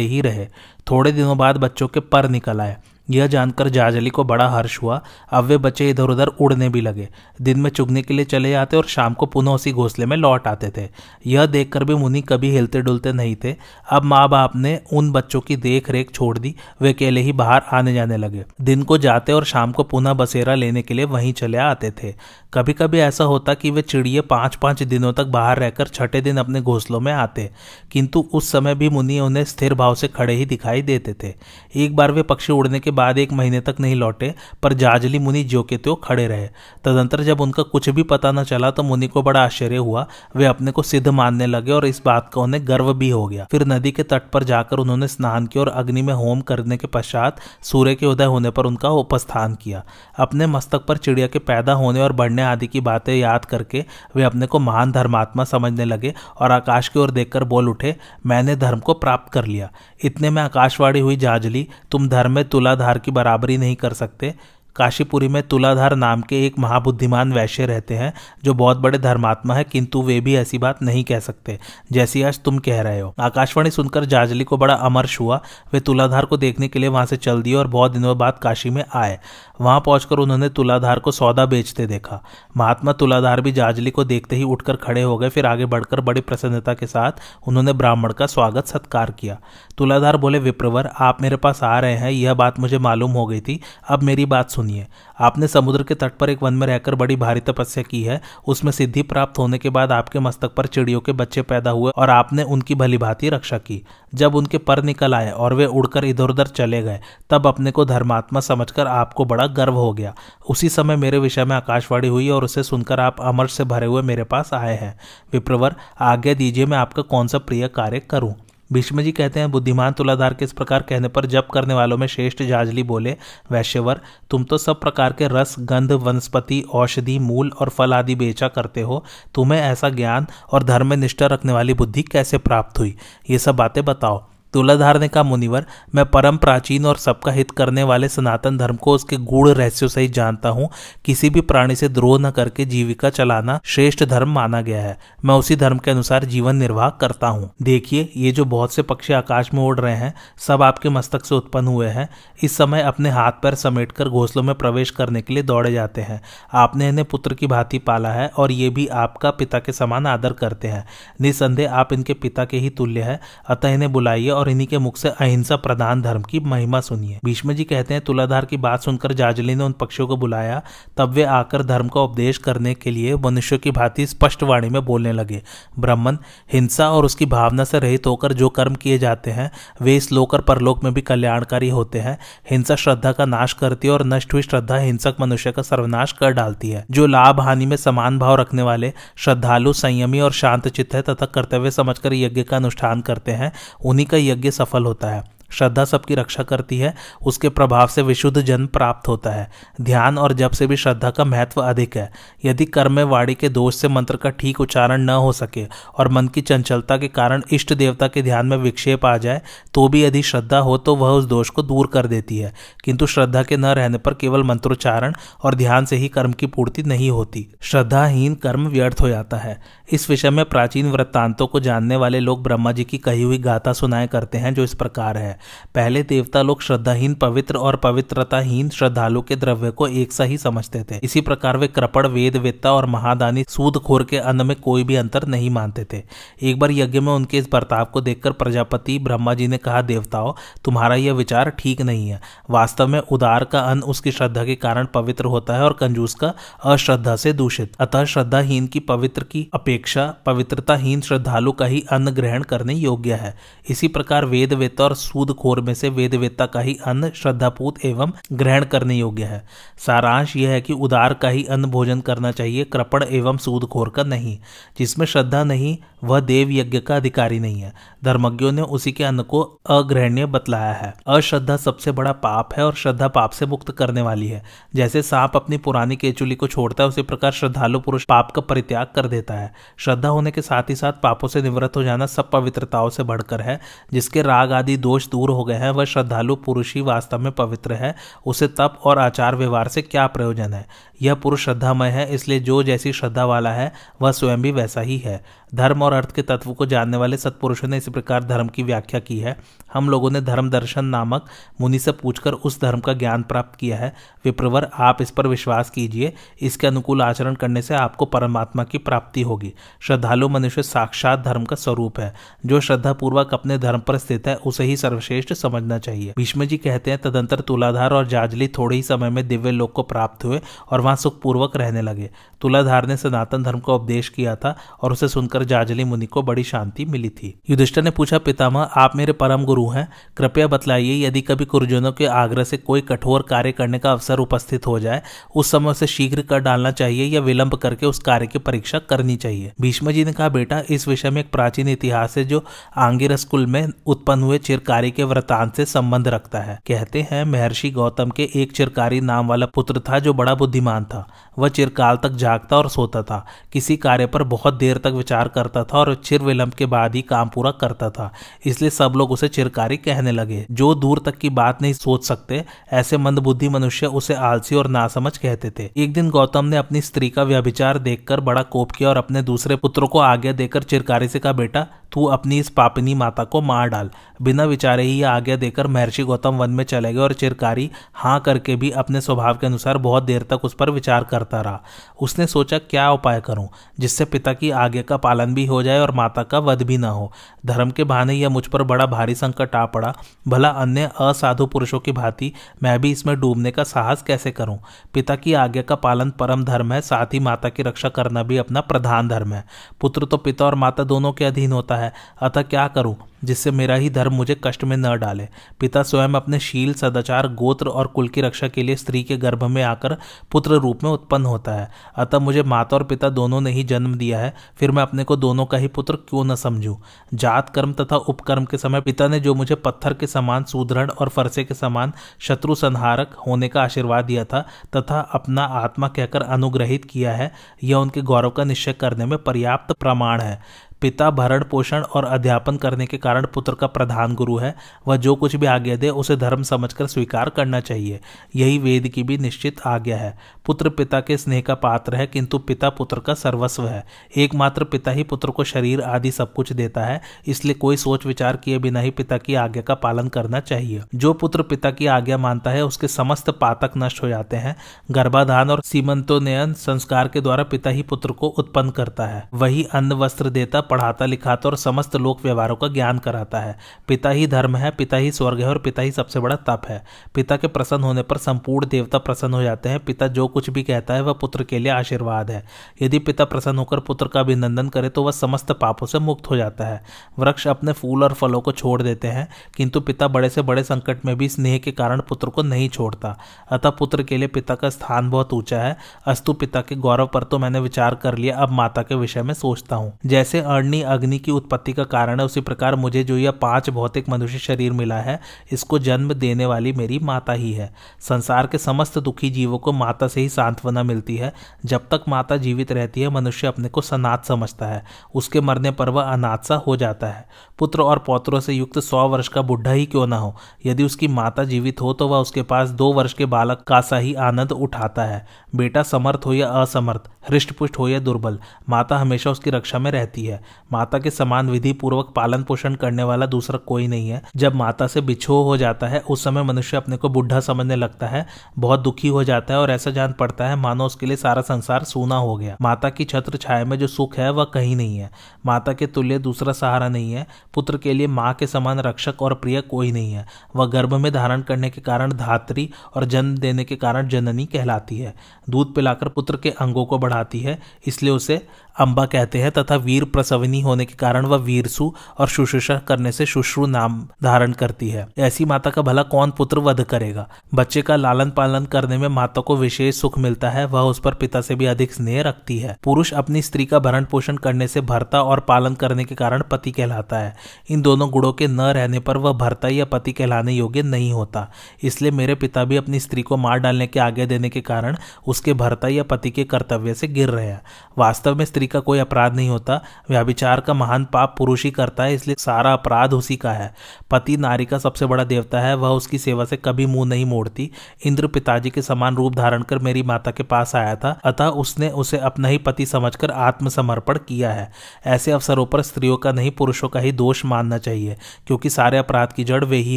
ही 0.00 0.20
रहे। 0.20 0.46
थोड़े 0.90 1.12
दिनों 1.12 1.38
बाद 1.38 1.56
बच्चों 1.56 1.88
के 1.88 2.00
पर 2.00 2.28
निकल 2.28 2.60
आए। 2.60 2.76
यह 3.10 3.26
जानकर 3.26 3.68
जाजली 3.68 4.10
को 4.10 4.24
बड़ा 4.24 4.48
हर्ष 4.48 4.82
हुआ। 4.82 5.02
अब 5.30 5.44
वे 5.44 5.56
बच्चे 5.56 5.90
इधर 5.90 6.02
उधर 6.02 6.26
उड़ने 6.26 6.68
भी 6.68 6.80
लगे। 6.80 7.08
दिन 7.42 7.60
में 7.60 7.70
चुगने 7.70 8.02
के 8.02 8.14
लिए 8.14 8.24
चले 8.24 8.50
जाते 8.50 8.76
और 8.76 8.84
शाम 8.84 9.14
को 9.14 9.26
पुनः 9.26 9.50
उसी 9.50 9.72
घोंसले 9.72 10.06
में 10.06 10.16
लौट 10.16 10.46
आते 10.46 10.72
थे। 10.76 10.88
यह 11.26 11.46
देखकर 11.46 11.84
भी 11.84 11.94
मुनि 11.94 12.20
कभी 12.20 12.50
हिलते 12.50 12.80
डुलते 12.80 13.12
नहीं 13.12 13.36
थे। 13.44 13.54
अब 13.90 14.04
माँ 14.04 14.28
बाप 14.28 14.56
ने 14.56 14.80
उन 14.92 15.12
बच्चों 15.12 15.40
की 15.40 15.56
देख 15.56 15.90
रेख 15.90 16.10
छोड़ 16.10 16.38
दी। 16.38 16.54
वे 16.82 16.92
अकेले 16.92 17.20
ही 17.20 17.32
बाहर 17.32 17.62
आने 17.72 17.94
जाने 17.94 18.16
लगे। 18.16 18.44
दिन 18.60 18.82
को 18.82 18.98
जाते 18.98 19.32
और 19.32 19.44
शाम 19.44 19.72
को 19.72 19.82
पुनः 19.82 20.12
बसेरा 20.12 20.54
लेने 20.54 20.82
के 20.82 20.94
लिए 20.94 21.04
वहीं 21.04 21.32
चले 21.32 21.58
आते 21.58 21.90
थे। 21.90 22.14
कभी 22.54 22.72
कभी 22.72 22.98
ऐसा 22.98 23.24
होता 23.24 23.54
कि 23.54 23.70
वे 23.70 23.82
चिड़िए 23.82 24.20
पाँच 24.20 24.56
पाँच 24.56 24.82
दिनों 24.82 25.12
तक 25.12 25.24
बाहर 25.24 25.58
रहकर 25.58 25.86
छठे 25.86 26.20
दिन 26.20 26.36
अपने 26.36 26.60
घोंसलों 26.60 27.00
में 27.00 27.12
आते। 27.12 27.50
किंतु 27.92 28.28
उस 28.32 28.52
समय 28.52 28.74
भी 28.74 28.88
मुनि 28.88 29.20
उन्हें 29.20 29.44
स्थिर 29.44 29.74
भाव 29.74 29.94
से 29.94 30.08
खड़े 30.08 30.34
ही 30.34 30.46
दिखाई 30.46 30.82
देते 30.82 31.14
थे। 31.22 31.34
एक 31.76 31.96
बार 31.96 32.12
वे 32.12 32.22
पक्षी 32.22 32.52
उड़ने 32.52 32.80
के 32.80 32.90
बाद 32.96 33.18
एक 33.18 33.32
महीने 33.32 33.60
तक 33.60 33.76
नहीं 33.80 33.94
लौटे, 33.94 34.34
पर 34.62 34.72
जाजली 34.74 35.18
मुनि 35.18 35.42
जो 35.44 35.62
के 35.62 35.76
त्यो 35.76 35.94
खड़े 35.94 36.26
रहे। 36.28 36.46
तदंतर 36.84 37.22
जब 37.22 37.40
उनका 37.40 37.62
कुछ 37.62 37.88
भी 37.90 38.02
पता 38.04 38.32
न 38.32 38.44
चला 38.44 38.70
तो 38.70 38.82
मुनि 38.82 39.08
को 39.08 39.22
बड़ा 39.22 39.40
आश्चर्य 39.40 39.76
हुआ। 39.78 40.06
वे 40.36 40.44
अपने 40.46 40.70
को 40.70 40.82
सिद्ध 40.82 41.08
मानने 41.08 41.46
लगे 41.46 41.72
और 41.72 41.86
इस 41.86 42.00
बात 42.06 42.30
का 42.34 42.40
उन्हें 42.40 42.66
गर्व 42.68 42.92
भी 42.94 43.10
हो 43.10 43.26
गया। 43.26 43.46
फिर 43.50 43.66
नदी 43.66 43.90
के 43.90 44.02
तट 44.04 44.30
पर 44.32 44.44
जाकर 44.44 44.78
उन्होंने 44.78 45.08
स्नान 45.08 45.46
किया 45.46 45.64
और 45.64 45.68
अग्नि 45.70 46.02
में 46.02 46.12
होम 46.14 46.40
करने 46.42 46.76
के 46.76 46.86
पश्चात 46.86 47.40
सूर्य 47.62 47.94
के 47.94 48.06
उदय 48.06 48.24
होने 48.24 48.50
पर 48.50 48.66
उनका 48.66 48.88
उपस्थान 48.96 49.54
किया। 49.54 49.82
अपने 50.18 50.46
मस्तक 50.46 50.84
पर 50.86 50.96
चिड़िया 50.96 51.26
के 51.26 51.38
पैदा 51.40 51.72
होने 51.74 52.00
और 52.00 52.12
बढ़ने 52.12 52.42
आदि 52.42 52.66
की 52.66 52.80
बातें 52.80 53.14
याद 53.14 53.44
करके 53.44 53.84
वे 54.16 54.22
अपने 54.22 54.46
को 54.46 54.58
महान 54.58 54.92
धर्मात्मा 54.92 55.44
समझने 55.44 55.84
लगे 55.84 56.14
और 56.40 56.52
आकाश 56.52 56.88
की 56.88 56.98
ओर 56.98 57.10
देखकर 57.10 57.44
बोल 57.44 57.68
उठे, 57.68 57.94
मैंने 58.26 58.56
धर्म 58.56 58.80
को 58.80 58.94
प्राप्त 58.94 59.32
कर 59.32 59.44
लिया। 59.44 59.70
इतने 60.04 60.30
में 60.30 60.42
आकाशवाणी 60.42 61.00
हुई 61.00 61.16
जाजली, 61.16 61.66
तुम 61.90 62.08
धर्म 62.08 62.32
में 62.32 62.48
तुलाधार 62.86 62.98
की 62.98 63.10
बराबरी 63.10 63.56
नहीं 63.58 63.76
कर 63.76 63.92
सकते। 63.92 64.34
काशीपुरी 64.76 65.28
में 65.28 65.42
तुलाधार 65.42 65.94
नाम 65.96 66.20
के 66.20 66.44
एक 66.46 66.58
महाबुद्धिमान 66.58 67.32
वैश्य 67.32 67.66
रहते 67.66 67.94
हैं, 67.94 68.12
जो 68.44 68.54
बहुत 68.54 68.76
बड़े 68.76 68.98
धर्मात्मा 68.98 69.54
है, 69.54 69.64
किंतु 69.64 70.02
वे 70.02 70.20
भी 70.20 70.36
ऐसी 70.36 70.58
बात 70.58 70.82
नहीं 70.82 71.04
कह 71.04 71.18
सकते, 71.18 71.58
जैसी 71.92 72.22
आज 72.22 72.40
तुम 72.40 72.58
कह 72.58 72.80
रहे 72.80 73.00
हो। 73.00 73.14
आकाशवाणी 73.20 73.70
सुनकर 73.70 74.04
जाजली 74.04 74.44
को 74.44 74.56
बड़ा 74.56 74.74
अमर्श 74.74 75.20
हुआ। 75.20 75.40
वे 75.72 75.80
तुलाधार 75.80 76.24
को 76.24 76.36
देखने 76.36 76.68
के 76.68 76.78
लिए 76.78 76.88
वहाँ 76.88 77.06
से 77.06 77.16
चल 77.16 77.42
दिए 77.42 77.54
और 77.54 77.66
बहुत 77.66 77.92
दिनों 77.92 78.16
बाद 78.18 78.38
काशी 78.42 78.70
में 78.70 78.84
आए। 78.94 79.18
वहाँ 79.60 79.80
पहुंचकर 79.80 80.16
उन्होंने 80.16 80.48
तुलाधार 80.48 80.98
को 80.98 81.10
सौदा 81.10 81.46
बेचते 81.46 81.86
देखा। 81.86 82.20
महात्मा 82.56 82.92
तुलाधार 82.92 83.40
भी 83.40 83.52
जाजली 83.52 83.90
को 83.90 84.04
देखते 84.04 84.36
ही 84.36 84.42
उठकर 84.42 84.76
खड़े 84.76 85.02
हो 85.02 85.16
गए, 85.18 85.28
फिर 85.28 85.46
आगे 85.46 85.66
बढ़कर 85.66 86.00
बड़ी 86.00 86.20
प्रसन्नता 86.20 86.74
के 86.74 86.86
साथ 86.86 87.12
उन्होंने 87.48 87.72
ब्राह्मण 87.72 88.12
का 88.12 88.26
स्वागत 88.26 88.66
सत्कार 88.66 89.10
किया। 89.10 89.38
तुलाधार 89.78 90.16
बोले, 90.16 90.38
विप्रवर, 90.38 90.90
आप 90.98 91.22
मेरे 91.22 91.36
पास 91.36 91.62
आ 91.62 91.78
रहे 91.80 91.96
हैं, 91.96 92.10
यह 92.10 92.34
बात 92.34 92.58
मुझे 92.60 92.78
मालूम 92.78 93.10
हो 93.10 93.26
गई 93.26 93.40
थी, 93.40 93.60
अब 93.88 94.02
मेरी 94.02 94.26
बात 94.26 94.50
सुनिए 94.66 94.86
आपने 95.20 95.48
समुद्र 95.48 95.82
के 95.82 95.94
तट 95.94 96.16
पर 96.18 96.30
एक 96.30 96.42
वन 96.42 96.54
में 96.54 96.66
रहकर 96.66 96.94
बड़ी 96.94 97.16
भारी 97.16 97.40
तपस्या 97.40 97.82
की 97.82 98.02
है। 98.02 98.20
उसमें 98.46 98.72
सिद्धि 98.72 99.02
प्राप्त 99.02 99.38
होने 99.38 99.58
के 99.58 99.70
बाद 99.70 99.92
आपके 99.92 100.18
मस्तक 100.18 100.54
पर 100.54 100.66
चिड़ियों 100.66 101.00
के 101.00 101.12
बच्चे 101.12 101.42
पैदा 101.42 101.70
हुए 101.70 101.92
और 101.96 102.10
आपने 102.10 102.42
उनकी 102.42 102.74
भली 102.74 102.98
भांति 102.98 103.28
रक्षा 103.28 103.58
की। 103.58 103.82
जब 104.14 104.34
उनके 104.34 104.58
पर 104.58 104.82
निकल 104.82 105.14
आए 105.14 105.30
और 105.30 105.54
वे 105.54 105.66
उड़कर 105.66 106.04
इधर 106.04 106.30
उधर 106.30 106.46
चले 106.46 106.82
गए, 106.82 107.00
तब 107.30 107.46
अपने 107.46 107.70
को 107.70 107.84
धर्मात्मा 107.84 108.40
समझकर 108.40 108.86
आपको 108.86 109.24
बड़ा 109.24 109.46
गर्व 109.46 109.74
हो 109.74 109.92
गया। 109.92 110.14
उसी 110.50 110.68
समय 110.68 110.96
मेरे 110.96 111.18
विषय 111.18 111.44
में 111.44 111.56
आकाशवाणी 111.56 112.08
हुई 112.08 112.28
और 112.28 112.44
उसे 112.44 112.62
सुनकर 112.62 113.00
आप 113.00 113.20
अमर 113.20 113.46
से 113.46 113.64
भरे 113.64 113.86
हुए 113.86 114.02
मेरे 114.02 114.24
पास 114.24 114.54
आए 114.54 114.76
हैं। 114.76 114.98
विप्रवर, 115.32 115.76
आज्ञा 116.00 116.34
दीजिए 116.34 116.66
मैं 116.66 116.78
आपका 116.78 117.02
कौन 117.02 117.26
सा 117.26 117.38
प्रिय 117.38 117.68
कार्य 117.68 118.00
करूँ? 118.00 118.34
भीष्म 118.72 119.02
जी 119.02 119.12
कहते 119.12 119.40
हैं, 119.40 119.50
बुद्धिमान 119.50 119.92
तुलाधार 119.92 120.34
के 120.34 120.44
इस 120.44 120.52
प्रकार 120.52 120.82
कहने 120.82 121.08
पर 121.08 121.26
जप 121.26 121.48
करने 121.54 121.74
वालों 121.74 121.98
में 121.98 122.06
श्रेष्ठ 122.06 122.42
जाजली 122.42 122.82
बोले, 122.82 123.16
वैश्यवर, 123.50 124.00
तुम 124.30 124.44
तो 124.44 124.58
सब 124.58 124.80
प्रकार 124.80 125.12
के 125.12 125.28
रस, 125.28 125.56
गंध, 125.58 125.92
वनस्पति, 125.92 126.64
औषधि, 126.72 127.18
मूल 127.18 127.52
और 127.60 127.68
फल 127.68 127.94
आदि 127.94 128.14
बेचा 128.14 128.48
करते 128.48 128.80
हो। 128.80 129.04
तुम्हें 129.34 129.60
ऐसा 129.60 129.88
ज्ञान 129.88 130.26
और 130.52 130.62
धर्म 130.62 130.86
में 130.86 130.96
निष्ठा 130.96 131.26
रखने 131.26 131.52
वाली 131.52 131.74
बुद्धि 131.74 132.02
कैसे 132.02 132.38
प्राप्त 132.38 132.78
हुई? 132.78 132.96
ये 133.30 133.38
सब 133.38 133.56
बातें 133.56 133.84
बताओ। 133.84 134.24
तुलाधार 134.56 135.00
ने 135.00 135.08
कहा, 135.08 135.22
मुनिवर, 135.22 135.64
मैं 135.94 136.04
परम 136.06 136.36
प्राचीन 136.36 136.86
और 136.86 136.96
सबका 136.96 137.32
हित 137.32 137.50
करने 137.50 137.82
वाले 137.82 138.08
सनातन 138.08 138.58
धर्म 138.58 138.76
को 138.76 138.92
उसके 138.92 139.16
गूढ़ 139.16 139.48
रहस्यों 139.48 139.88
सहित 139.88 140.12
जानता 140.12 140.48
हूँ। 140.48 140.68
किसी 141.04 141.30
भी 141.30 141.40
प्राणी 141.40 141.74
से 141.76 141.88
द्रोह 141.88 142.18
न 142.20 142.30
करके 142.30 142.64
जीविका 142.64 143.10
चलाना 143.10 143.60
श्रेष्ठ 143.64 144.04
धर्म 144.04 144.28
माना 144.28 144.60
गया 144.60 144.82
है। 144.82 144.98
मैं 145.24 145.34
उसी 145.34 145.56
धर्म 145.56 145.78
के 145.78 145.90
अनुसार 145.90 146.24
जीवन 146.24 146.56
निर्वाह 146.56 146.90
करता 146.90 147.28
हूँ। 147.28 147.50
देखिए, 147.62 148.12
ये 148.16 148.32
जो 148.32 148.44
बहुत 148.44 148.74
से 148.74 148.82
पक्षी 148.82 149.12
आकाश 149.12 149.50
में 149.54 149.62
उड़ 149.62 149.80
रहे 149.80 149.94
हैं, 149.94 150.14
सब 150.38 150.62
आपके 150.62 150.88
मस्तक 150.88 151.24
से 151.24 151.34
उत्पन्न 151.34 151.66
हुए 151.66 151.86
हैं। 151.86 152.08
इस 152.42 152.56
समय 152.56 152.82
अपने 152.82 153.10
हाथ 153.10 153.32
पैर 153.32 153.54
समेट 153.54 153.92
कर 153.92 154.08
घोसलों 154.08 154.42
में 154.42 154.54
प्रवेश 154.54 154.90
करने 154.90 155.22
के 155.22 155.34
लिए 155.34 155.42
दौड़े 155.42 155.72
जाते 155.72 156.00
हैं। 156.00 156.20
आपने 156.52 156.88
इन्हें 156.88 157.06
पुत्र 157.10 157.34
की 157.34 157.46
भांति 157.46 157.78
पाला 157.78 158.08
है 158.08 158.28
और 158.36 158.52
ये 158.52 158.70
भी 158.70 158.86
आपका 158.86 159.30
पिता 159.30 159.58
के 159.58 159.72
समान 159.72 160.06
आदर 160.06 160.32
करते 160.32 160.68
हैं। 160.68 160.86
निसंदेह 161.20 161.74
आप 161.74 161.92
इनके 161.92 162.14
पिता 162.14 162.44
के 162.44 162.56
ही 162.56 162.70
तुल्य 162.70 163.00
है। 163.00 163.20
अतः 163.48 163.68
इन्हें 163.68 163.92
बुलाइए 163.92 164.28
और 164.28 164.45
इन्हीं 164.48 164.66
के 164.66 164.78
मुख 164.78 164.96
से 164.96 165.08
अहिंसा 165.08 165.56
प्रधान 165.56 166.02
धर्म 166.02 166.22
की 166.22 166.40
महिमा 166.40 166.80
सुनिए। 166.80 167.18
भीष्म 167.24 167.52
जी 167.52 167.64
कहते 167.64 167.94
हैं, 167.94 168.04
तुलाधार 168.04 168.44
की 168.44 168.56
बात 168.56 168.82
सुनकर 168.82 169.12
जाजली 169.12 169.54
ने 169.54 169.64
उन 169.64 169.72
पक्षियों 169.72 170.08
को 170.08 170.16
बुलाया, 170.16 170.62
तब 170.96 171.10
वे 171.10 171.22
आकर 171.22 171.62
धर्म 171.62 171.88
का 171.88 172.00
उपदेश 172.00 172.38
करने 172.38 172.74
के 172.74 172.90
लिए 172.90 173.16
मनुष्य 173.16 173.58
की 173.58 173.70
भांति 173.70 174.06
स्पष्ट 174.06 174.42
वाणी 174.42 174.68
में 174.68 174.84
बोलने 174.84 175.12
लगे। 175.12 175.42
ब्राह्मण, 175.78 176.16
हिंसा 176.52 176.90
और 176.90 177.04
उसकी 177.04 177.26
भावना 177.26 177.64
से 177.64 177.78
रहित 177.78 178.06
होकर 178.06 178.32
जो 178.32 178.48
कर्म 178.48 178.74
किए 178.74 178.98
जाते 178.98 179.30
हैं, 179.30 179.50
वे 179.82 179.96
इस 179.96 180.12
लोक 180.12 180.34
और 180.34 180.40
परलोक 180.40 180.84
में 180.84 180.94
भी 180.94 181.00
कल्याणकारी 181.00 181.68
होते 181.68 181.98
हैं। 181.98 182.18
हिंसा 182.50 182.76
श्रद्धा 182.76 183.12
का 183.12 183.24
नाश 183.24 183.52
करती 183.52 183.88
है 183.88 183.94
और 183.94 184.04
नष्ट 184.06 184.32
हुई 184.32 184.42
श्रद्धा 184.42 184.76
हिंसक 184.76 185.14
मनुष्य 185.20 185.52
का 185.52 185.62
सर्वनाश 185.62 186.12
कर 186.12 186.30
डालती 186.30 186.70
है। 186.70 186.86
जो 186.90 187.06
लाभ 187.06 187.40
हानि 187.40 187.66
में 187.66 187.76
समान 187.76 188.18
भाव 188.18 188.34
रखने 188.34 188.62
वाले 188.62 188.92
श्रद्धालु, 189.16 189.72
संयमी 189.72 190.20
और 190.20 190.32
शांत 190.32 190.68
चित्त 190.68 190.94
है 190.94 191.02
तथा 191.02 191.26
कर्तव्य 191.26 191.70
समझकर 191.70 192.12
यज्ञ 192.14 192.42
का 192.42 192.56
अनुष्ठान 192.56 193.00
करते 193.00 193.32
हैं, 193.32 193.52
उन्हीं 193.84 194.06
का 194.06 194.16
यज्ञ 194.30 194.50
सफल 194.50 194.84
होता 194.84 195.10
है। 195.10 195.35
श्रद्धा 195.50 195.84
सबकी 195.84 196.14
रक्षा 196.14 196.42
करती 196.42 196.78
है, 196.78 196.94
उसके 197.22 197.48
प्रभाव 197.48 197.86
से 197.86 198.02
विशुद्ध 198.02 198.40
जन्म 198.40 198.66
प्राप्त 198.66 199.08
होता 199.08 199.30
है। 199.30 199.50
ध्यान 199.80 200.18
और 200.18 200.32
जब 200.32 200.50
से 200.50 200.66
भी 200.66 200.76
श्रद्धा 200.76 201.10
का 201.10 201.24
महत्व 201.24 201.60
अधिक 201.60 201.96
है। 201.96 202.12
यदि 202.44 202.64
कर्म 202.64 202.92
में 202.92 203.04
वाणी 203.04 203.34
के 203.34 203.48
दोष 203.48 203.76
से 203.76 203.88
मंत्र 203.88 204.16
का 204.16 204.30
ठीक 204.30 204.60
उच्चारण 204.60 205.02
न 205.02 205.10
हो 205.10 205.32
सके 205.32 205.66
और 205.98 206.08
मन 206.08 206.28
की 206.28 206.40
चंचलता 206.40 206.96
के 206.96 207.08
कारण 207.08 207.42
इष्ट 207.52 207.72
देवता 207.72 208.08
के 208.08 208.22
ध्यान 208.22 208.46
में 208.46 208.56
विक्षेप 208.56 209.06
आ 209.06 209.16
जाए 209.16 209.42
तो 209.74 209.88
भी 209.88 210.04
यदि 210.04 210.22
श्रद्धा 210.22 210.58
हो 210.58 210.78
तो 210.78 210.96
वह 210.96 211.08
उस 211.08 211.24
दोष 211.24 211.50
को 211.50 211.62
दूर 211.62 211.86
कर 211.86 212.06
देती 212.06 212.38
है। 212.38 212.54
किंतु 212.84 213.06
श्रद्धा 213.06 213.42
के 213.42 213.56
न 213.56 213.66
रहने 213.66 213.98
पर 213.98 214.14
केवल 214.14 214.42
मंत्रोच्चारण 214.42 215.14
और 215.42 215.54
ध्यान 215.54 215.84
से 215.84 215.96
ही 215.96 216.08
कर्म 216.08 216.32
की 216.32 216.46
पूर्ति 216.46 216.82
नहीं 216.82 217.10
होती। 217.10 217.48
श्रद्धाहीन 217.60 218.34
कर्म 218.34 218.68
व्यर्थ 218.68 219.00
हो 219.00 219.08
जाता 219.08 219.36
है। 219.36 219.60
इस 219.92 220.10
विषय 220.10 220.30
में 220.30 220.44
प्राचीन 220.44 220.90
वृत्तांतों 220.90 221.46
को 221.46 221.60
जानने 221.60 221.96
वाले 221.96 222.20
लोग 222.20 222.42
ब्रह्मा 222.42 222.72
जी 222.72 222.84
की 222.84 222.98
कही 222.98 223.22
हुई 223.22 223.38
गाथा 223.38 223.72
सुनाया 223.72 224.06
करते 224.06 224.38
हैं, 224.38 224.54
जो 224.54 224.64
इस 224.64 224.74
प्रकार 224.74 225.18
है। 225.18 225.35
पहले 225.74 226.02
देवता 226.02 226.42
लोग 226.42 226.62
श्रद्धाहीन, 226.62 227.14
पवित्र 227.14 227.56
और 227.56 227.76
पवित्रताहीन 227.76 228.68
श्रद्धालु 228.68 229.22
के 229.22 229.36
द्रव्य 229.36 229.70
को 229.70 229.86
एक 229.86 230.12
सा 230.12 230.24
ही 230.24 230.38
समझते 230.38 230.84
थे। 230.90 231.00
इसी 231.02 231.20
प्रकार 231.20 231.56
वे 231.56 231.68
कृपण 231.68 232.06
वेद 232.06 232.36
वेत्ता 232.36 232.72
और 232.72 232.86
महादानी 232.86 233.44
सूद 233.48 233.76
खोर 233.76 234.04
के 234.04 234.16
अन्न 234.16 234.46
में 234.46 234.56
कोई 234.60 234.84
भी 234.84 234.96
अंतर 234.96 235.26
नहीं 235.26 235.50
मानते 235.50 235.86
थे। 235.92 236.02
एक 236.42 236.58
बार 236.58 236.70
यज्ञ 236.70 237.00
में 237.00 237.12
उनके 237.12 237.38
इस 237.38 237.48
बर्ताव 237.52 237.84
को 237.84 238.00
देखकर 238.00 238.32
प्रजापति 238.32 238.98
ब्रह्मा 238.98 239.34
जी 239.34 239.46
ने 239.46 239.58
कहा, 239.58 239.82
देवताओं, 239.82 240.32
तुम्हारा 240.64 240.94
यह 240.94 241.12
विचार 241.12 241.50
ठीक 241.50 241.82
नहीं 241.82 242.08
है। 242.08 242.20
वास्तव 242.50 242.86
में 242.86 242.98
उदार 242.98 243.44
का 243.44 243.60
अन्न 243.60 243.82
उसकी 243.82 244.12
श्रद्धा 244.12 244.44
के 244.44 244.54
कारण 244.54 244.86
पवित्र 244.86 245.24
होता 245.24 245.54
है 245.54 245.62
और 245.62 245.72
कंजूस 245.72 246.14
का 246.14 246.32
अश्रद्धा 246.64 247.16
से 247.16 247.32
दूषित। 247.32 247.72
अतः 247.80 248.04
श्रद्धाहीन 248.04 248.66
की 248.66 248.80
पवित्र 248.80 249.24
की 249.24 249.48
अपेक्षा 249.54 250.14
पवित्रताहीन 250.26 251.00
श्रद्धालु 251.00 251.52
का 251.52 251.66
ही 251.66 251.84
अन्न 251.90 252.10
ग्रहण 252.10 252.42
करने 252.42 252.74
योग्य 252.74 253.14
है। 253.14 253.34
इसी 253.68 253.88
प्रकार 253.88 254.24
वेद 254.24 254.52
वेत्ता 254.52 254.84
और 254.84 254.94
सूद 254.94 255.25
सूद 255.26 255.36
खोर 255.36 255.60
में 255.60 255.74
से 255.74 255.88
वेदवेत्ता 255.88 256.46
का 256.46 256.60
ही 256.60 256.76
अन्न 256.86 257.10
श्रद्धापूत 257.10 257.84
एवं 257.84 258.12
ग्रहण 258.32 258.64
करने 258.64 258.94
योग्य 258.94 259.24
है। 259.24 259.46
सारांश 259.86 260.36
यह 260.36 260.50
है 260.50 260.60
कि 260.60 260.72
उदार 260.72 261.14
का 261.14 261.28
ही 261.28 261.44
अन्न 261.44 261.66
भोजन 261.66 262.00
करना 262.00 262.30
चाहिए, 262.30 262.64
कृपण 262.64 263.04
एवं 263.10 263.36
सूद 263.36 263.64
खोर 263.64 263.88
का 263.88 264.02
नहीं, 264.02 264.38
जिसमें 264.78 265.06
श्रद्धा 265.06 265.44
नहीं, 265.44 265.76
वह 266.04 266.20
देव 266.20 266.50
यज्ञ 266.50 266.80
का 266.80 266.96
अधिकारी 266.96 267.38
नहीं 267.38 267.60
है। 267.60 267.72
धर्मज्ञों 268.04 268.52
ने 268.52 268.62
उसी 268.62 268.92
के 268.92 269.04
अन्न 269.04 269.22
को 269.22 269.40
अग्रहणीय 269.70 270.26
बतलाया 270.26 270.72
है। 270.72 270.92
अश्रद्धा 271.06 271.56
सबसे 271.56 271.92
बड़ा 271.92 272.12
पाप 272.12 272.48
है 272.56 272.64
और 272.66 272.74
श्रद्धा 272.74 273.08
पाप 273.08 273.30
से 273.30 273.46
मुक्त 273.46 273.70
करने 273.70 274.02
वाली 274.02 274.28
है। 274.28 274.42
जैसे 274.74 275.02
सांप 275.02 275.36
अपनी 275.36 275.58
पुरानी 275.58 275.96
केचुली 275.96 276.34
को 276.34 276.46
छोड़ता 276.46 276.82
है, 276.82 276.88
उसी 276.88 277.02
प्रकार 277.02 277.32
श्रद्धालु 277.32 277.80
पुरुष 277.80 278.04
पाप 278.04 278.30
का 278.30 278.42
परित्याग 278.42 278.86
कर 278.94 279.06
देता 279.06 279.34
है। 279.34 279.52
श्रद्धा 279.76 280.08
होने 280.08 280.30
के 280.30 280.42
साथ 280.42 280.70
ही 280.70 280.74
साथ 280.74 280.92
पापों 280.92 281.28
से 281.28 281.42
निवृत्त 281.42 281.76
हो 281.76 281.82
जाना 281.82 282.06
सब 282.06 282.30
पवित्रताओं 282.30 282.88
से 282.88 283.02
बढ़कर 283.02 283.40
है, 283.40 283.60
जिसके 283.92 284.22
राग 284.22 284.52
आदि 284.52 284.76
दोष 284.76 285.08
दूर 285.16 285.30
हो 285.30 285.44
गए 285.44 285.54
हैं, 285.54 285.70
वह 285.70 285.84
श्रद्धालु 285.84 286.36
पुरुष 286.36 286.74
ही 286.74 286.80
वास्तव 286.80 287.18
में 287.18 287.32
पवित्र 287.32 287.72
है। 287.72 287.94
उसे 288.26 288.48
तप 288.48 288.78
और 288.84 288.98
आचार 288.98 289.36
व्यवहार 289.36 289.68
से 289.68 289.82
क्या 289.82 290.06
प्रयोजन 290.06 290.52
है? 290.52 290.66
यह 291.02 291.14
पुरुष 291.14 291.44
श्रद्धामय 291.44 291.88
है, 291.88 292.14
इसलिए 292.14 292.40
जो 292.40 292.62
जैसी 292.62 292.92
श्रद्धा 292.92 293.24
वाला 293.24 293.50
है, 293.50 293.72
वह 294.02 294.12
स्वयं 294.12 294.42
भी 294.42 294.52
वैसा 294.52 294.80
ही 294.80 294.98
है। 294.98 295.24
धर्म 295.54 295.82
और 295.82 295.92
अर्थ 295.92 296.12
के 296.12 296.22
तत्व 296.22 296.52
को 296.52 296.66
जानने 296.66 296.96
वाले 296.96 297.16
सत्पुरुषों 297.16 297.68
ने 297.68 297.76
इसी 297.76 297.90
प्रकार 297.90 298.24
धर्म 298.24 298.48
की 298.48 298.62
व्याख्या 298.62 299.00
की 299.00 299.18
है। 299.18 299.36
हम 299.74 299.90
लोगों 299.90 300.10
ने 300.10 300.20
धर्म 300.20 300.50
दर्शन 300.50 300.84
नामक 300.84 301.24
मुनि 301.60 301.78
से 301.78 301.92
पूछकर 301.92 302.32
उस 302.32 302.60
धर्म 302.60 302.80
का 302.80 302.92
ज्ञान 302.92 303.22
प्राप्त 303.22 303.58
किया 303.58 303.76
है। 303.76 303.94
विप्रवर, 304.24 304.70
आप 304.74 305.02
इस 305.02 305.10
पर 305.10 305.26
विश्वास 305.26 305.70
कीजिए, 305.70 306.12
इसके 306.40 306.66
अनुकूल 306.66 307.02
आचरण 307.02 307.34
करने 307.34 307.62
से 307.62 307.74
आपको 307.74 308.04
परमात्मा 308.04 308.64
की 308.64 308.78
प्राप्ति 308.78 309.22
होगी। 309.22 309.54
श्रद्धालु 309.80 310.28
मनुष्य 310.28 310.62
साक्षात 310.62 311.20
धर्म 311.24 311.44
का 311.44 311.56
स्वरूप 311.56 312.00
है। 312.00 312.14
जो 312.46 312.60
श्रद्धापूर्वक 312.60 313.34
अपने 313.34 313.58
धर्म 313.58 313.80
पर 313.80 313.96
स्थित 313.96 314.28
है, 314.28 314.36
उसे 314.36 314.64
ही 314.64 314.76
सर्वश्रेष्ठ 314.76 315.05
समझना 315.12 315.78
चाहिए। 315.78 316.12
भीष्म 316.16 316.44
जी 316.44 316.56
कहते 316.56 316.90
हैं, 316.90 317.00
तदंतर 317.00 317.40
तुलाधार 317.40 317.92
और 317.92 318.06
जाजली 318.06 318.48
थोड़े 318.48 318.76
ही 318.76 318.82
समय 318.82 319.10
में 319.10 319.28
दिव्य 319.28 319.50
लोक 319.50 319.72
को 319.72 319.82
प्राप्त 319.82 320.24
हुए 320.24 320.40
और 320.70 320.80
वहाँ 320.80 320.96
सुखपूर्वक 320.96 321.56
रहने 321.56 321.82
लगे। 321.82 322.10
तुलाधार 322.40 322.86
ने 322.86 322.96
सनातन 322.96 323.42
धर्म 323.42 323.58
का 323.58 323.72
उपदेश 323.72 324.08
किया 324.08 324.36
था 324.36 324.56
और 324.82 324.92
उसे 324.92 325.08
सुनकर 325.08 325.44
जाजली 325.44 325.84
मुनि 325.84 326.06
को 326.06 326.22
बड़ी 326.22 326.44
शांति 326.44 326.84
मिली 326.84 327.08
थी। 327.08 327.40
युधिष्ठर 327.50 327.82
ने 327.82 327.90
पूछा, 327.90 328.18
पितामह, 328.18 328.60
आप 328.60 328.96
मेरे 328.96 329.12
परम 329.12 329.44
गुरु 329.44 329.68
हैं। 329.68 329.88
कृपया 330.16 330.46
बतलाइए, 330.46 331.06
यदि 331.06 331.20
कभी 331.20 331.44
कुरुजनों 331.44 331.92
के 331.92 332.06
आग्रह 332.06 332.44
से 332.44 332.56
कोई 332.56 332.80
कठोर 332.80 333.22
कार्य 333.22 333.52
करने 333.52 333.78
का 333.78 333.92
अवसर 333.92 334.18
उपस्थित 334.18 334.66
हो 334.66 334.80
जाए, 334.80 335.02
उस 335.36 335.50
समय 335.50 335.70
उसे 335.70 335.86
शीघ्र 335.86 336.22
कर 336.22 336.38
डालना 336.38 336.70
चाहिए 336.70 337.04
या 337.04 337.20
विलंब 337.20 337.54
करके 337.54 337.86
उस 337.86 337.98
कार्य 337.98 338.26
की 338.26 338.38
परीक्षा 338.38 338.78
करनी 338.78 339.16
चाहिए? 339.16 339.52
भीष्म 339.60 339.90
जी 339.90 340.04
ने 340.04 340.12
कहा, 340.12 340.28
बेटा, 340.28 340.62
इस 340.70 340.88
विषय 340.88 341.10
में 341.10 341.20
एक 341.20 341.30
प्राचीन 341.30 341.68
इतिहास 341.68 342.18
है, 342.18 342.24
जो 342.24 342.44
आंगिरस 342.76 343.24
कुल 343.24 343.46
में 343.46 343.68
उत्पन्न 343.86 344.22
हुए 344.22 344.38
चिरकारी 344.38 344.90
के 344.96 345.04
व्रतांत 345.04 345.56
से 345.56 345.64
संबंध 345.64 346.08
रखता 346.08 346.38
है। 346.38 346.60
कहते 346.66 347.08
हैं, 347.10 347.24
महर्षि 347.24 347.70
गौतम 347.70 348.10
के 348.10 348.30
एक 348.34 348.52
चिरकारी 348.52 349.00
नाम 349.00 349.28
वाला 349.28 349.46
पुत्र 349.46 349.80
था 349.88 349.98
जो 349.98 350.14
बड़ा 350.14 350.34
बुद्धिमान 350.34 350.84
था। 350.84 351.08
वह 351.38 351.48
चिरकाल 351.48 351.96
तक 351.96 352.08
जागता 352.08 352.56
और 352.56 352.68
सोता 352.68 353.02
था। 353.02 353.26
किसी 353.52 353.76
कार्य 353.76 354.06
पर 354.06 354.22
बहुत 354.22 354.54
देर 354.54 354.78
तक 354.78 354.86
विचार 354.86 355.28
करता 355.28 355.64
था 355.64 355.78
और 355.78 355.94
चिर 355.94 356.22
विलंब 356.22 356.52
के 356.52 356.66
बाद 356.66 356.94
ही 356.94 357.02
काम 357.02 357.28
पूरा 357.28 357.50
करता 357.50 357.90
था। 357.90 358.12
इसलिए 358.44 358.70
सब 358.70 358.92
लोग 358.96 359.10
उसे 359.10 359.28
चिरकारी 359.28 359.76
कहने 359.76 360.12
लगे। 360.12 360.46
जो 360.50 360.74
दूर 360.74 361.02
तक 361.06 361.18
की 361.18 361.30
बात 361.30 361.62
नहीं 361.62 361.72
सोच 361.72 362.04
सकते, 362.04 362.44
ऐसे 362.72 362.98
मंदबुद्धि 362.98 363.48
मनुष्य 363.48 363.86
उसे 363.86 364.14
आलसी 364.14 364.56
और 364.56 364.66
नासमझ 364.66 365.18
कहते 365.18 365.50
थे। 365.50 365.70
एक 365.76 365.92
दिन 365.92 366.10
गौतम 366.10 366.44
ने 366.44 366.56
अपनी 366.56 366.80
स्त्री 366.80 367.10
का 367.10 367.22
व्यभिचार 367.22 367.78
देखकर 367.78 368.20
बड़ा 368.20 368.42
कोप 368.42 368.70
किया 368.70 368.88
और 368.88 368.96
अपने 368.96 369.22
दूसरे 369.22 369.56
पुत्र 369.56 369.86
को 369.86 369.98
आज्ञा 369.98 370.32
देकर 370.32 370.62
चिरकारी 370.62 371.08
से 371.08 371.18
कहा, 371.18 371.32
बेटा, 371.32 371.66
तू 371.92 372.04
अपनी 372.04 372.38
इस 372.38 372.48
पापनी 372.50 372.94
माता 372.94 373.24
को 373.24 373.40
मार 373.40 373.68
डाल। 373.68 373.90
बिना 374.22 374.44
विचारे 374.44 374.82
ही 374.82 375.02
आज्ञा 375.02 375.36
देकर 375.36 375.66
महर्षि 375.66 376.02
गौतम 376.02 376.36
वन 376.36 376.50
में 376.50 376.64
चले 376.64 376.92
गए 376.92 377.00
और 377.00 377.12
चिरकारी 377.12 377.70
हाँ 377.94 378.18
करके 378.20 378.56
भी 378.56 378.70
अपने 378.70 379.00
स्वभाव 379.00 379.36
के 379.36 379.46
अनुसार 379.46 379.78
बहुत 379.78 380.02
देर 380.02 380.22
तक 380.22 380.44
उस 380.44 380.54
पर 380.54 380.70
विचार 380.70 381.04
करता 381.04 381.40
रहा। 381.40 381.60
उसने 382.00 382.26
सोचा, 382.26 382.58
क्या 382.58 382.90
उपाय 382.90 383.20
करूँ 383.20 383.48
जिससे 383.80 384.04
पिता 384.04 384.32
की 384.32 384.50
आज्ञा 384.50 384.82
का 384.82 384.96
पालन 384.96 385.34
भी 385.34 385.46
हो 385.46 385.62
जाए 385.62 385.78
और 385.78 385.90
माता 385.90 386.22
का 386.22 386.38
वध 386.38 386.62
भी 386.62 386.78
ना 386.78 386.90
हो? 386.90 387.12
धर्म 387.46 387.70
के 387.70 387.84
बहाने 387.84 388.14
यह 388.14 388.28
मुझ 388.28 388.46
पर 388.46 388.62
बड़ा 388.62 388.86
भारी 388.86 389.14
संकट 389.14 389.56
आ 389.56 389.64
पड़ा। 389.66 389.92
भला 390.28 390.48
अन्य 390.48 390.90
असाधु 391.00 391.46
पुरुषों 391.46 391.80
की 391.80 391.92
भांति 391.92 392.32
मैं 392.62 392.80
भी 392.80 392.90
इसमें 392.90 393.20
डूबने 393.20 393.50
का 393.50 393.64
साहस 393.64 394.02
कैसे 394.02 394.30
करूँ? 394.30 394.58
पिता 394.94 395.16
की 395.16 395.34
आज्ञा 395.34 395.62
का 395.62 395.74
पालन 395.74 396.10
परम 396.10 396.44
धर्म 396.44 396.72
है, 396.72 396.80
साथ 396.80 397.06
ही 397.06 397.20
माता 397.20 397.48
की 397.48 397.62
रक्षा 397.62 397.88
करना 397.88 398.22
भी 398.22 398.36
अपना 398.36 398.60
प्रधान 398.60 399.08
धर्म 399.08 399.32
है। 399.32 399.44
पुत्र 399.80 400.04
तो 400.04 400.16
पिता 400.16 400.44
और 400.44 400.54
माता 400.54 400.84
दोनों 400.84 401.12
के 401.12 401.24
अधीन 401.24 401.52
होता 401.52 401.76
है। 401.76 401.92
अतः 402.22 402.42
क्या 402.42 402.68
करूँ? 402.68 402.96
जिससे 403.26 403.50
मेरा 403.50 403.74
ही 403.74 403.90
धर्म 403.90 404.14
मुझे 404.14 404.40
कष्ट 404.44 404.64
में 404.64 404.76
न 404.76 404.98
डाले। 404.98 405.28
पिता 405.60 405.82
स्वयं 405.82 406.08
अपने 406.08 406.38
शील, 406.38 406.74
सदाचार, 406.74 407.28
गोत्र 407.28 407.68
और 407.68 407.86
कुल 407.86 408.08
की 408.08 408.20
रक्षा 408.20 408.48
के 408.48 408.62
लिए 408.62 408.76
स्त्री 408.76 409.02
के 409.02 409.16
गर्भ 409.16 409.44
में 409.44 409.62
आकर 409.62 409.96
पुत्र 410.32 410.54
रूप 410.54 410.84
में 410.84 410.90
उत्पन्न 410.90 411.26
होता 411.26 411.52
है। 411.52 411.70
अतः 411.96 412.18
मुझे 412.18 412.42
माता 412.42 412.76
और 412.76 412.84
पिता 412.84 413.08
दोनों 413.08 413.40
ने 413.40 413.50
ही 413.50 413.64
जन्म 413.64 413.94
दिया 413.94 414.18
है, 414.18 414.34
फिर 414.56 414.70
मैं 414.70 414.82
अपने 414.82 415.04
को 415.04 415.16
दोनों 415.16 415.46
का 415.46 415.58
ही 415.58 415.68
पुत्र 415.68 415.96
क्यों 415.96 416.24
न 416.24 416.34
समझूं? 416.34 416.76
जात, 417.14 417.48
कर्म 417.48 417.72
तथा 417.72 417.96
उपकर्म 417.96 418.44
के 418.44 418.58
समय 418.58 418.80
पिता 418.80 419.08
ने 419.08 419.20
जो 419.20 419.34
मुझे 419.34 419.54
पत्थर 419.54 419.94
के 419.94 420.06
समान, 420.06 420.44
सुदृढ़ 420.44 420.90
और 420.90 421.08
फरसे 421.08 421.44
के 421.44 421.54
समान, 421.54 421.92
शत्रु 422.20 422.54
संहारक 422.54 423.14
होने 423.26 423.48
का 423.48 423.62
आशीर्वाद 423.62 424.04
दिया 424.04 424.24
था, 424.24 424.46
तथा 424.76 425.00
अपना 425.00 425.44
आत्मा 425.44 425.88
कहकर 425.88 426.22
अनुग्रहित 426.22 426.84
किया 426.84 427.12
है, 427.12 427.32
यह 427.64 427.76
उनके 427.76 428.00
गौरव 428.00 428.30
का 428.30 428.44
निश्चय 428.44 428.72
करने 428.72 429.06
में 429.06 429.18
पर्याप्त 429.18 429.72
प्रमाण 429.72 430.20
है। 430.20 430.65
पिता 430.80 431.10
भरण 431.10 431.44
पोषण 431.44 431.80
और 431.80 432.04
अध्यापन 432.04 432.56
करने 432.56 432.86
के 432.86 432.96
कारण 432.96 433.26
पुत्र 433.34 433.54
का 433.54 433.66
प्रधान 433.66 434.14
गुरु 434.14 434.36
है, 434.36 434.54
वह 434.88 434.96
जो 434.96 435.14
कुछ 435.14 435.36
भी 435.36 435.46
आज्ञा 435.46 435.76
दे, 435.76 435.88
उसे 435.88 436.16
धर्म 436.16 436.42
समझकर 436.42 436.86
स्वीकार 436.86 437.28
करना 437.28 437.60
चाहिए। 437.60 438.00
यही 438.36 438.58
वेद 438.58 438.88
की 438.88 439.02
भी 439.02 439.18
निश्चित 439.18 439.60
आज्ञा 439.66 439.96
है। 439.96 440.18
पुत्र 440.46 440.68
पिता 440.68 441.00
के 441.00 441.16
स्नेह 441.16 441.40
का 441.40 441.54
पात्र 441.54 441.94
है, 441.94 442.06
किंतु 442.06 442.38
पिता 442.38 442.70
पुत्र 442.70 443.00
का 443.00 443.14
सर्वस्व 443.14 443.66
है। 443.66 443.84
एकमात्र 444.16 444.64
पिता 444.64 444.90
ही 444.90 445.02
पुत्र 445.02 445.30
को 445.30 445.44
शरीर 445.44 445.80
आदि 445.80 446.10
सब 446.10 446.32
कुछ 446.32 446.52
देता 446.52 446.80
है, 446.80 447.00
इसलिए 447.26 447.54
कोई 447.54 447.76
सोच 447.76 448.06
विचार 448.06 448.36
किए 448.36 448.58
बिना 448.58 448.80
ही 448.80 448.90
पिता 448.90 449.18
की 449.18 449.34
आज्ञा 449.34 449.62
का 449.62 449.74
पालन 449.74 450.08
करना 450.08 450.40
चाहिए। 450.40 450.82
जो 450.94 451.12
पुत्र 451.12 451.42
पिता 451.42 451.70
की 451.70 451.86
आज्ञा 451.86 452.18
मानता 452.18 452.50
है, 452.50 452.64
उसके 452.64 452.88
समस्त 452.88 453.30
पातक 453.30 453.70
नष्ट 453.76 454.02
हो 454.02 454.08
जाते 454.08 454.36
हैं। 454.36 454.56
गर्भाधान 454.90 455.50
और 455.50 455.60
सीमंतोनयन 455.64 456.52
संस्कार 456.52 457.08
के 457.08 457.20
द्वारा 457.20 457.44
पिता 457.44 457.70
ही 457.70 457.82
पुत्र 457.82 458.12
को 458.12 458.28
उत्पन्न 458.28 458.70
करता 458.70 459.06
है। 459.06 459.28
वही 459.34 459.64
अन्न 459.64 459.92
वस्त्र 459.92 460.30
देता 460.30 460.60
पढ़ाता, 460.66 461.06
लिखाता 461.06 461.48
और 461.48 461.56
समस्त 461.56 461.96
लोक 461.96 462.24
व्यवहारों 462.24 462.56
का 462.56 462.68
ज्ञान 462.68 462.98
कराता 462.98 463.40
है। 463.40 463.56
पिता 463.88 464.10
ही 464.10 464.26
धर्म 464.26 464.56
है, 464.56 464.70
पिता 464.70 464.96
ही 464.96 465.10
स्वर्ग 465.12 465.40
है 465.40 465.48
और 465.48 465.58
पिता 465.58 465.82
ही 465.82 465.90
सबसे 465.92 466.20
बड़ा 466.20 466.36
तप 466.46 466.62
है। 466.68 466.82
पिता 467.14 467.36
के 467.36 467.46
प्रसन्न 467.46 467.84
होने 467.84 468.02
पर 468.02 468.16
संपूर्ण 468.18 468.68
देवता 468.68 468.98
प्रसन्न 468.98 469.34
हो 469.34 469.42
जाते 469.42 469.68
हैं। 469.68 469.78
पिता 469.78 470.06
जो 470.08 470.26
कुछ 470.28 470.50
भी 470.50 470.62
कहता 470.62 470.94
है, 470.94 471.02
वह 471.02 471.12
पुत्र 471.12 471.44
के 471.44 471.58
लिए 471.58 471.72
आशीर्वाद 471.72 472.30
है। 472.30 472.42
यदि 472.82 472.98
पिता 472.98 473.24
प्रसन्न 473.24 473.58
होकर 473.58 473.80
पुत्र 473.80 474.08
का 474.08 474.20
अभिनंदन 474.20 474.68
करे 474.68 474.88
तो 474.88 475.02
वह 475.02 475.12
समस्त 475.12 475.52
पापों 475.52 475.86
से 475.86 475.98
मुक्त 475.98 476.30
हो 476.30 476.36
जाता 476.36 476.66
है। 476.66 476.82
वृक्ष 477.18 477.46
अपने 477.48 477.72
फूल 477.72 478.04
और 478.04 478.12
फलों 478.12 478.40
को 478.40 478.52
छोड़ 478.52 478.80
देते 478.82 479.08
हैं, 479.08 479.28
किंतु 479.56 479.80
पिता 479.80 480.08
बड़े 480.08 480.28
से 480.28 480.42
बड़े 480.42 480.62
संकट 480.64 481.04
में 481.04 481.16
भी 481.18 481.28
स्नेह 481.28 481.58
के 481.58 481.72
कारण 481.72 482.00
पुत्र 482.00 482.28
को 482.28 482.42
नहीं 482.42 482.68
छोड़ता। 482.68 483.16
अतः 483.50 483.70
पुत्र 483.70 484.02
के 484.02 484.16
लिए 484.16 484.28
पिता 484.28 484.54
का 484.54 484.70
स्थान 484.70 485.10
बहुत 485.10 485.32
ऊँचा 485.32 485.60
है। 485.60 485.76
अस्तु 486.06 486.32
पिता 486.32 486.60
के 486.60 486.74
गौरव 486.76 487.06
पर 487.06 487.22
तो 487.22 487.38
मैंने 487.38 487.60
विचार 487.60 487.94
कर 487.94 488.16
लिया, 488.16 488.36
अब 488.36 488.50
माता 488.50 488.82
के 488.82 488.94
विषय 488.94 489.22
में 489.22 489.34
सोचता 489.34 489.76
हूँ। 489.76 489.92
जैसे 490.06 490.40
अग्नि 490.56 490.80
अग्नि 490.82 491.18
की 491.18 491.30
उत्पत्ति 491.30 491.72
का 491.72 491.84
कारण 491.84 492.20
है। 492.20 492.26
उसी 492.26 492.40
प्रकार 492.40 492.74
मुझे 492.74 493.04
जो 493.04 493.16
यह 493.18 493.30
पाँच 493.30 493.70
भौतिक 493.70 494.08
मनुष्य 494.08 494.38
शरीर 494.38 494.72
मिला 494.72 494.96
है, 494.96 495.20
इसको 495.52 495.78
जन्म 495.78 496.12
देने 496.14 496.46
वाली 496.46 496.72
मेरी 496.72 496.98
माता 496.98 497.32
ही 497.32 497.52
है। 497.52 497.72
संसार 498.00 498.46
के 498.46 498.58
समस्त 498.58 498.98
दुखी 498.98 499.30
जीवों 499.30 499.58
को 499.58 499.72
माता 499.72 500.08
से 500.08 500.20
ही 500.20 500.28
सांत्वना 500.28 500.82
मिलती 500.82 501.16
है। 501.16 501.32
जब 501.64 501.88
तक 501.90 502.04
माता 502.08 502.36
जीवित 502.36 502.72
रहती 502.72 503.00
है, 503.00 503.08
मनुष्य 503.08 503.46
अपने 503.46 503.68
को 503.68 503.80
सनाथ 503.80 504.18
समझता 504.18 504.66
है। 504.66 504.84
उसके 505.14 505.40
मरने 505.40 505.70
पर 505.70 505.88
वह 505.88 506.02
अनाथ 506.02 506.38
सा 506.38 506.54
हो 506.56 506.76
जाता 506.76 507.06
है। 507.06 507.28
पुत्र 507.58 507.82
और 507.82 507.98
पौत्रों 507.98 508.40
से 508.40 508.52
युक्त 508.52 508.78
सौ 508.78 509.08
वर्ष 509.08 509.28
का 509.28 509.42
बुढ़ा 509.42 509.70
ही 509.70 509.86
क्यों 509.86 510.06
ना 510.06 510.16
हो? 510.16 510.34
यदि 510.66 510.82
उसकी 510.82 511.08
माता 511.08 511.44
जीवित 511.44 511.80
हो 511.80 511.92
तो 511.92 512.08
वह 512.08 512.18
उसके 512.18 512.42
पास 512.42 512.70
दो 512.70 512.92
वर्ष 512.92 513.12
के 513.12 513.26
बालक 513.26 513.62
का 513.66 513.80
सा 513.80 513.96
ही 513.96 514.14
आनंद 514.14 514.52
उठाता 514.52 515.04
है। 515.04 515.26
बेटा 515.54 515.82
समर्थ 515.82 516.26
हो 516.26 516.34
या 516.34 516.48
असमर्थ, 516.52 517.08
हृष्टपुष्ट 517.30 517.78
हो 517.78 517.88
या 517.88 517.98
दुर्बल, 517.98 518.38
माता 518.68 518.98
हमेशा 518.98 519.30
उसकी 519.30 519.50
रक्षा 519.50 519.78
में 519.78 519.90
रहती 519.90 520.24
है। 520.26 520.40
माता 520.72 520.98
के 520.98 521.10
समान 521.10 521.50
विधि 521.50 521.72
पूर्वक 521.72 522.12
पालन 522.16 522.42
पोषण 522.42 522.74
करने 522.74 523.02
वाला 523.02 523.26
दूसरा 523.26 523.58
कोई 523.58 523.86
नहीं 523.86 524.08
है। 524.08 524.22
जब 524.36 524.54
माता 524.54 524.86
से 524.86 525.00
बिछो 525.00 525.42
हो 525.42 525.56
जाता 525.56 525.86
है, 525.86 526.00
उस 526.00 526.24
समय 526.24 526.42
मनुष्य 526.42 526.76
अपने 526.76 526.96
को 526.96 527.08
बुढ़ा 527.08 527.40
समझने 527.40 527.76
लगता 527.76 528.06
है, 528.06 528.26
बहुत 528.58 528.80
दुखी 528.80 529.08
हो 529.08 529.24
जाता 529.24 529.54
है 529.54 529.60
और 529.60 529.70
ऐसा 529.70 529.90
जान 529.90 530.12
पड़ता 530.12 530.48
है, 530.48 530.56
मानो 530.56 530.86
उसके 530.86 531.06
लिए 531.06 531.16
सारा 531.16 531.42
संसार 531.42 531.84
सूना 531.84 532.16
हो 532.16 532.36
गया। 532.36 532.56
माता 532.62 532.90
की 532.90 533.04
छत्र 533.04 533.36
छाया 533.36 533.64
में 533.64 533.78
जो 533.78 533.86
सुख 533.86 534.16
है, 534.18 534.30
वह 534.30 534.44
कहीं 534.44 534.76
नहीं 534.76 534.98
है। 534.98 535.10
माता 535.46 535.72
के 535.72 535.86
तुल्य 535.86 536.18
दूसरा 536.18 536.52
सहारा 536.52 536.88
नहीं 536.88 537.12
है। 537.12 537.26
पुत्र 537.54 537.76
के 537.76 537.92
लिए 537.92 538.06
माँ 538.06 538.32
के 538.34 538.46
समान 538.46 538.80
रक्षक 538.80 539.22
और 539.22 539.34
प्रिय 539.34 539.60
कोई 539.60 539.92
नहीं 539.92 540.12
है। 540.12 540.26
वह 540.56 540.66
गर्भ 540.66 540.94
में 540.94 541.12
धारण 541.12 541.42
करने 541.42 541.70
के 541.70 541.80
कारण 541.80 542.12
धात्री 542.12 542.68
और 542.94 543.04
जन्म 543.04 543.36
देने 543.36 543.64
के 543.64 543.76
कारण 543.76 544.08
जननी 544.08 544.46
कहलाती 544.46 544.98
है। 544.98 545.14
दूध 545.50 545.74
पिलाकर 545.74 546.08
पुत्र 546.08 546.36
के 546.36 546.50
अंगों 546.50 546.84
को 546.86 546.98
बढ़ाती 546.98 547.40
है, 547.40 547.58
इसलिए 547.86 548.12
उसे 548.12 548.46
अंबा 548.78 549.04
कहते 549.06 549.38
हैं 549.38 549.50
तथा 549.50 549.76
वीर 549.76 550.04
प्रसव 550.04 550.35
सविनी 550.36 550.60
होने 550.60 550.84
के 550.84 550.94
कारण 550.94 551.26
वह 551.26 551.36
वीरसु 551.36 551.94
और 552.18 552.28
शुश्रूषा 552.28 552.78
करने 552.78 553.12
से 553.12 553.26
शुश्रु 553.26 553.66
नाम 553.66 554.08
धारण 554.22 554.52
करती 554.52 554.90
है। 554.90 555.08
ऐसी 555.18 555.44
माता 555.44 555.70
का 555.70 555.82
भला 555.82 556.02
कौन 556.02 556.30
पुत्र 556.30 556.58
वध 556.58 556.84
करेगा? 556.84 557.28
बच्चे 557.54 557.82
का 557.82 557.96
लालन 557.96 558.30
पालन 558.30 558.64
करने 558.64 558.98
में 558.98 559.08
माता 559.08 559.40
को 559.40 559.56
विशेष 559.56 559.96
सुख 559.96 560.18
मिलता 560.18 560.50
है, 560.50 560.64
वह 560.64 560.80
उस 560.80 560.98
पर 560.98 561.14
पिता 561.14 561.40
से 561.40 561.54
भी 561.54 561.66
अधिक 561.66 561.92
स्नेह 561.92 562.22
रखती 562.22 562.58
है। 562.58 562.76
पुरुष 562.84 563.12
अपनी 563.12 563.42
स्त्री 563.42 563.64
का 563.64 563.78
भरण 563.78 564.04
पोषण 564.04 564.36
करने 564.36 564.68
से 564.68 564.80
भरता 564.80 565.22
और 565.22 565.40
पालन 565.40 565.74
करने 565.74 566.04
के 566.04 566.14
कारण 566.14 566.42
पति 566.50 566.70
कहलाता 566.70 567.18
है। 567.18 567.36
इन 567.70 567.82
दोनों 567.82 568.10
गुणों 568.10 568.32
के 568.32 568.46
न 568.46 568.60
रहने 568.60 569.00
पर 569.00 569.16
वह 569.16 569.32
भरता 569.32 569.68
या 569.68 569.84
पति 569.84 570.12
कहलाने 570.12 570.52
योग्य 570.52 570.82
नहीं 570.82 571.12
होता। 571.12 571.50
इसलिए 571.82 572.10
मेरे 572.10 572.34
पिता 572.34 572.64
भी 572.64 572.76
अपनी 572.76 573.00
स्त्री 573.00 573.22
को 573.22 573.36
मार 573.36 573.58
डालने 573.58 573.86
के 573.86 574.00
आगे 574.00 574.26
देने 574.26 574.48
के 574.48 574.60
कारण 574.60 574.96
उसके 575.26 575.52
भरता 575.52 575.88
या 575.88 576.02
पति 576.02 576.30
के 576.30 576.44
कर्तव्य 576.44 576.94
से 576.94 577.08
गिर 577.08 577.28
रहे 577.28 577.46
हैं। 577.46 577.62
वास्तव 577.98 578.34
में 578.34 578.44
स्त्री 578.44 578.66
का 578.66 578.80
कोई 578.80 578.98
अपराध 578.98 579.36
नहीं 579.36 579.48
होता 579.48 579.82
व्याभिचार 580.26 580.60
का 580.60 580.74
महान 580.74 581.04
पाप 581.04 581.34
पुरुष 581.38 581.64
ही 581.64 581.70
करता 581.70 582.04
है, 582.04 582.14
इसलिए 582.14 582.36
सारा 582.38 582.72
अपराध 582.72 583.12
उसी 583.12 583.34
का 583.36 583.50
है। 583.52 583.72
पति 584.10 584.36
नारी 584.36 584.64
का 584.64 584.78
सबसे 584.78 585.06
बड़ा 585.06 585.24
देवता 585.24 585.60
है, 585.60 585.74
वह 585.74 585.88
उसकी 585.88 586.18
सेवा 586.18 586.44
से 586.44 586.56
कभी 586.56 586.86
मुँह 586.86 587.06
नहीं 587.06 587.24
मोड़ती। 587.24 587.70
इंद्र 588.06 588.26
पिताजी 588.26 588.70
के 588.70 588.82
समान 588.82 589.16
रूप 589.16 589.34
धारण 589.34 589.62
कर 589.62 589.78
मेरी 589.78 590.02
माता 590.02 590.30
के 590.30 590.42
पास 590.42 590.74
आया 590.76 590.96
था, 590.96 591.10
अतः 591.24 591.46
उसने 591.46 591.90
उसे 591.90 592.18
अपना 592.18 592.48
ही 592.48 592.58
पति 592.58 592.86
समझकर 592.86 593.30
आत्मसमर्पण 593.30 594.18
किया 594.18 594.50
है। 594.50 594.70
ऐसे 595.06 595.32
अवसरों 595.32 595.66
पर 595.66 595.82
स्त्रियों 595.82 596.16
का 596.16 596.32
नहीं, 596.32 596.50
पुरुषों 596.50 596.88
का 596.88 597.00
ही 597.00 597.12
दोष 597.12 597.44
मानना 597.44 597.78
चाहिए, 597.78 598.16
क्योंकि 598.46 598.70
सारे 598.70 598.98
अपराध 598.98 599.32
की 599.32 599.44
जड़ 599.44 599.64
वे 599.64 599.76
ही 599.76 599.96